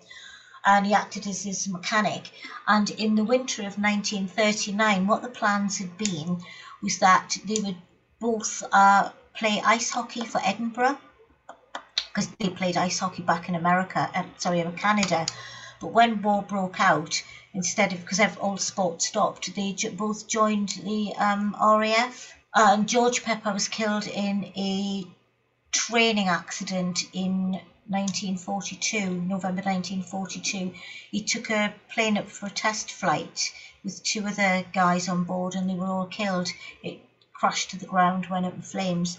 [0.64, 2.30] and he acted as his mechanic.
[2.66, 6.42] And in the winter of 1939, what the plans had been
[6.80, 7.76] was that they would
[8.20, 10.96] both uh, play ice hockey for Edinburgh
[12.08, 15.26] because they played ice hockey back in America, uh, sorry, in Canada.
[15.78, 21.12] But when war broke out, instead of because all sport stopped, they both joined the
[21.18, 22.32] um, RAF.
[22.56, 25.04] And George Pepper was killed in a
[25.72, 30.72] training accident in 1942, November 1942.
[31.10, 33.52] He took a plane up for a test flight
[33.82, 36.48] with two other guys on board, and they were all killed.
[36.80, 37.00] It
[37.32, 39.18] crashed to the ground, went up in flames,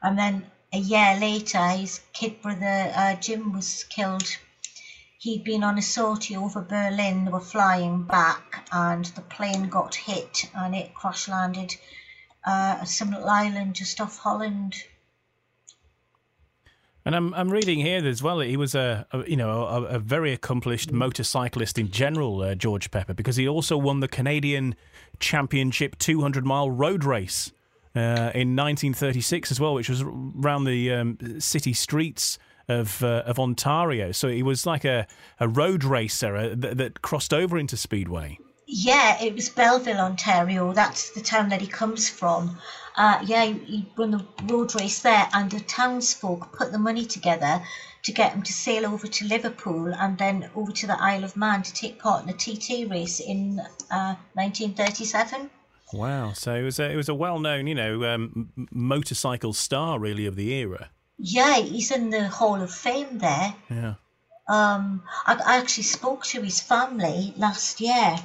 [0.00, 4.38] and then a year later, his kid brother uh, Jim was killed.
[5.18, 7.26] He'd been on a sortie over Berlin.
[7.26, 11.76] They were flying back, and the plane got hit, and it crash landed
[12.44, 14.84] uh, some little island just off Holland.
[17.04, 18.38] And I'm I'm reading here as well.
[18.38, 22.54] That he was a, a you know a, a, very accomplished motorcyclist in general, uh,
[22.54, 24.76] George Pepper, because he also won the Canadian
[25.18, 27.50] Championship 200 mile road race
[27.96, 32.38] uh, in 1936 as well, which was around the um, city streets
[32.68, 34.12] of uh, of Ontario.
[34.12, 35.08] So he was like a,
[35.40, 38.38] a road racer uh, that, that crossed over into speedway.
[38.74, 40.72] Yeah, it was Belleville, Ontario.
[40.72, 42.56] That's the town that he comes from.
[42.96, 47.04] Uh, yeah, he, he run the road race there, and the townsfolk put the money
[47.04, 47.62] together
[48.04, 51.36] to get him to sail over to Liverpool and then over to the Isle of
[51.36, 53.60] Man to take part in the TT race in
[53.90, 55.50] uh, 1937.
[55.92, 56.32] Wow!
[56.32, 60.24] So it was a, it was a well known, you know, um, motorcycle star really
[60.24, 60.88] of the era.
[61.18, 63.54] Yeah, he's in the Hall of Fame there.
[63.68, 63.94] Yeah.
[64.48, 68.16] Um, I, I actually spoke to his family last year.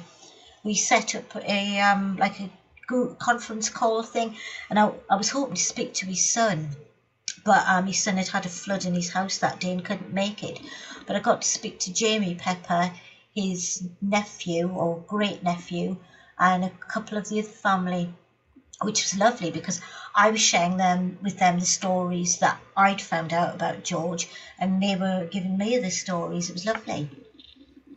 [0.62, 2.48] We set up a um like a
[3.18, 4.36] conference call thing,
[4.70, 6.76] and I, I was hoping to speak to his son,
[7.44, 10.12] but um his son had had a flood in his house that day and couldn't
[10.12, 10.60] make it.
[11.06, 12.92] But I got to speak to Jamie Pepper,
[13.34, 15.96] his nephew or great nephew,
[16.38, 18.12] and a couple of the other family,
[18.82, 19.80] which was lovely because
[20.14, 24.28] I was sharing them with them the stories that I'd found out about George,
[24.58, 26.50] and they were giving me the stories.
[26.50, 27.10] It was lovely.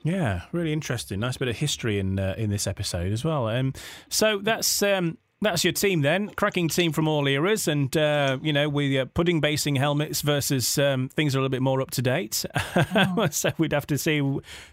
[0.04, 1.20] Yeah, really interesting.
[1.20, 3.47] Nice bit of history in uh, in this episode as well.
[3.47, 3.74] Um,
[4.10, 8.54] so that's um, that's your team then, cracking team from all eras, and uh, you
[8.54, 11.91] know, with uh, pudding basing helmets versus um, things are a little bit more up
[11.91, 12.45] to date.
[12.95, 13.28] Oh.
[13.32, 14.20] so we'd have to see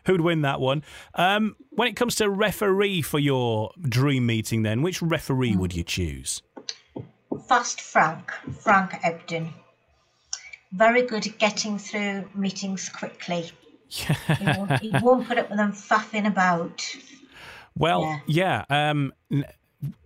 [0.04, 0.82] who'd win that one.
[1.14, 5.84] Um, when it comes to referee for your dream meeting, then which referee would you
[5.84, 6.42] choose?
[7.48, 9.52] Fast Frank, Frank Ebdon.
[10.72, 13.50] Very good at getting through meetings quickly.
[13.88, 16.94] He, won't, he won't put up with them faffing about.
[17.76, 18.64] Well, yeah.
[18.68, 19.12] yeah um,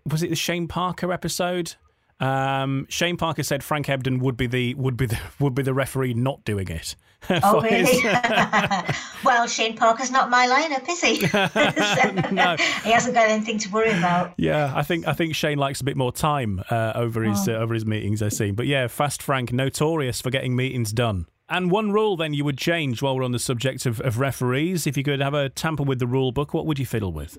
[0.07, 1.75] was it the Shane Parker episode?
[2.21, 5.75] Um, Shane Parker said Frank Ebdon would be the would be the would be the
[5.75, 6.95] referee not doing it.
[7.31, 8.03] oh really?
[9.25, 12.35] well, Shane Parker's not my lineup, is he?
[12.35, 14.35] no, he hasn't got anything to worry about.
[14.37, 17.55] Yeah, I think I think Shane likes a bit more time uh, over his oh.
[17.55, 18.23] uh, over his meetings.
[18.23, 21.27] I see, but yeah, Fast Frank notorious for getting meetings done.
[21.53, 24.87] And one rule then you would change while we're on the subject of, of referees.
[24.87, 27.39] If you could have a tamper with the rule book, what would you fiddle with?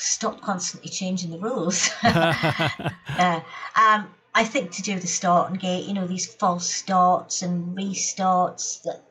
[0.00, 1.90] stop constantly changing the rules.
[2.02, 3.40] uh,
[3.76, 7.76] um, I think to do the start and gate, you know, these false starts and
[7.76, 9.02] restarts that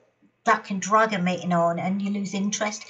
[0.45, 2.86] that can drag a meeting on and you lose interest.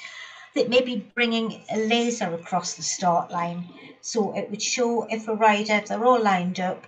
[0.55, 3.69] That maybe bringing a laser across the start line
[4.01, 6.87] so it would show if a rider, if they're all lined up,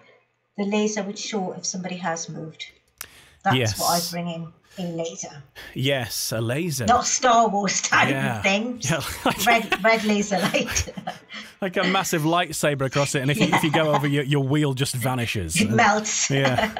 [0.58, 2.66] the laser would show if somebody has moved.
[3.44, 3.80] That's yes.
[3.80, 5.44] what I bring in a laser.
[5.74, 6.86] Yes, a laser.
[6.86, 8.42] Not Star Wars type yeah.
[8.42, 8.80] thing.
[8.82, 9.02] Yeah.
[9.46, 10.94] red, red laser light.
[11.62, 13.48] like a massive lightsaber across it, and if, yeah.
[13.48, 15.60] you, if you go over, your, your wheel just vanishes.
[15.62, 16.30] It melts.
[16.30, 16.74] Yeah.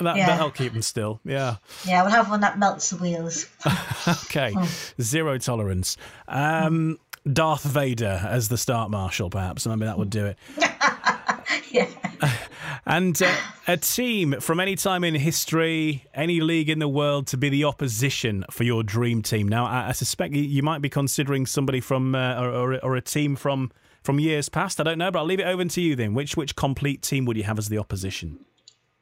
[0.00, 0.26] That, yeah.
[0.26, 1.20] That'll keep them still.
[1.24, 1.56] Yeah.
[1.86, 3.46] Yeah, we'll have one that melts the wheels.
[4.24, 4.52] okay.
[4.56, 4.68] Oh.
[5.00, 5.96] Zero tolerance.
[6.26, 6.98] Um,
[7.30, 9.66] Darth Vader as the start marshal, perhaps.
[9.66, 10.38] Maybe that would do it.
[11.70, 11.86] yeah.
[12.90, 13.32] And uh,
[13.68, 17.62] a team from any time in history, any league in the world to be the
[17.62, 19.46] opposition for your dream team.
[19.46, 23.00] Now, I, I suspect you might be considering somebody from uh, or, or, or, a
[23.00, 23.70] team from
[24.02, 24.80] from years past.
[24.80, 26.14] I don't know, but I'll leave it over to you then.
[26.14, 28.40] Which which complete team would you have as the opposition?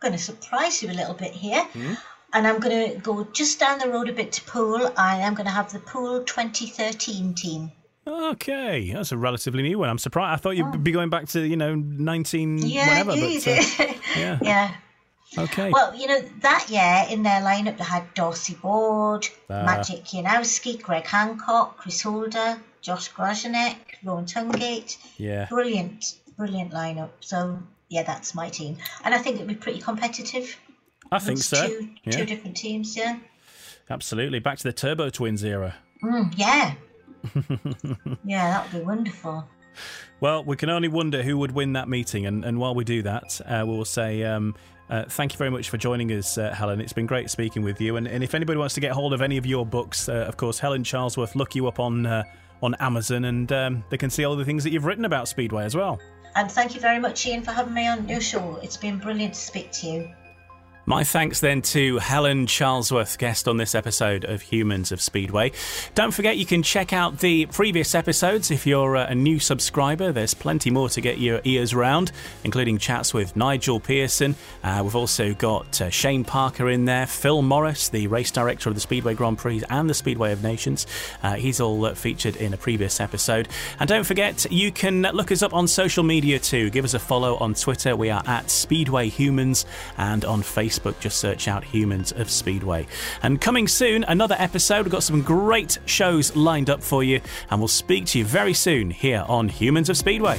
[0.02, 1.62] I'm going to surprise you a little bit here.
[1.62, 1.94] Mm-hmm.
[2.34, 4.92] And I'm going to go just down the road a bit to Poole.
[4.98, 7.72] I am going to have the Poole 2013 team.
[8.08, 9.88] Okay, that's a relatively new one.
[9.88, 10.32] I'm surprised.
[10.32, 10.78] I thought you'd oh.
[10.78, 13.12] be going back to you know 19 yeah, whatever.
[13.12, 14.74] But, uh, yeah, yeah.
[15.36, 15.70] Okay.
[15.70, 19.62] Well, you know, that year in their lineup they had Darcy Ward, Ah.
[19.64, 24.96] Magic Janowski, Greg Hancock, Chris Holder, Josh Grajczonek, Rohan Tungate.
[25.18, 25.46] Yeah.
[25.50, 27.10] Brilliant, brilliant lineup.
[27.20, 27.58] So,
[27.90, 28.78] yeah, that's my team.
[29.04, 30.56] And I think it'd be pretty competitive.
[31.12, 31.66] I think so.
[31.66, 32.12] Two, Yeah.
[32.12, 33.18] two different teams, yeah.
[33.90, 34.38] Absolutely.
[34.38, 35.74] Back to the Turbo Twins era.
[36.02, 36.74] Mm, yeah.
[38.24, 39.48] yeah, that would be wonderful.
[40.20, 42.26] Well, we can only wonder who would win that meeting.
[42.26, 44.54] And, and while we do that, uh, we'll say um,
[44.90, 46.80] uh, thank you very much for joining us, uh, Helen.
[46.80, 47.96] It's been great speaking with you.
[47.96, 50.36] And, and if anybody wants to get hold of any of your books, uh, of
[50.36, 52.24] course, Helen Charlesworth, look you up on uh,
[52.60, 55.64] on Amazon and um, they can see all the things that you've written about Speedway
[55.64, 56.00] as well.
[56.34, 58.56] And thank you very much, Ian, for having me on your show.
[58.62, 60.10] It's been brilliant to speak to you.
[60.88, 65.52] My thanks then to Helen Charlesworth, guest on this episode of Humans of Speedway.
[65.94, 70.12] Don't forget you can check out the previous episodes if you're uh, a new subscriber.
[70.12, 72.10] There's plenty more to get your ears round,
[72.42, 74.34] including chats with Nigel Pearson.
[74.64, 78.74] Uh, we've also got uh, Shane Parker in there, Phil Morris, the race director of
[78.74, 80.86] the Speedway Grand Prix and the Speedway of Nations.
[81.22, 83.46] Uh, he's all uh, featured in a previous episode.
[83.78, 86.70] And don't forget, you can look us up on social media too.
[86.70, 87.94] Give us a follow on Twitter.
[87.94, 89.66] We are at Speedway Humans
[89.98, 90.77] and on Facebook.
[91.00, 92.86] Just search out Humans of Speedway.
[93.22, 94.84] And coming soon, another episode.
[94.84, 97.20] We've got some great shows lined up for you,
[97.50, 100.38] and we'll speak to you very soon here on Humans of Speedway.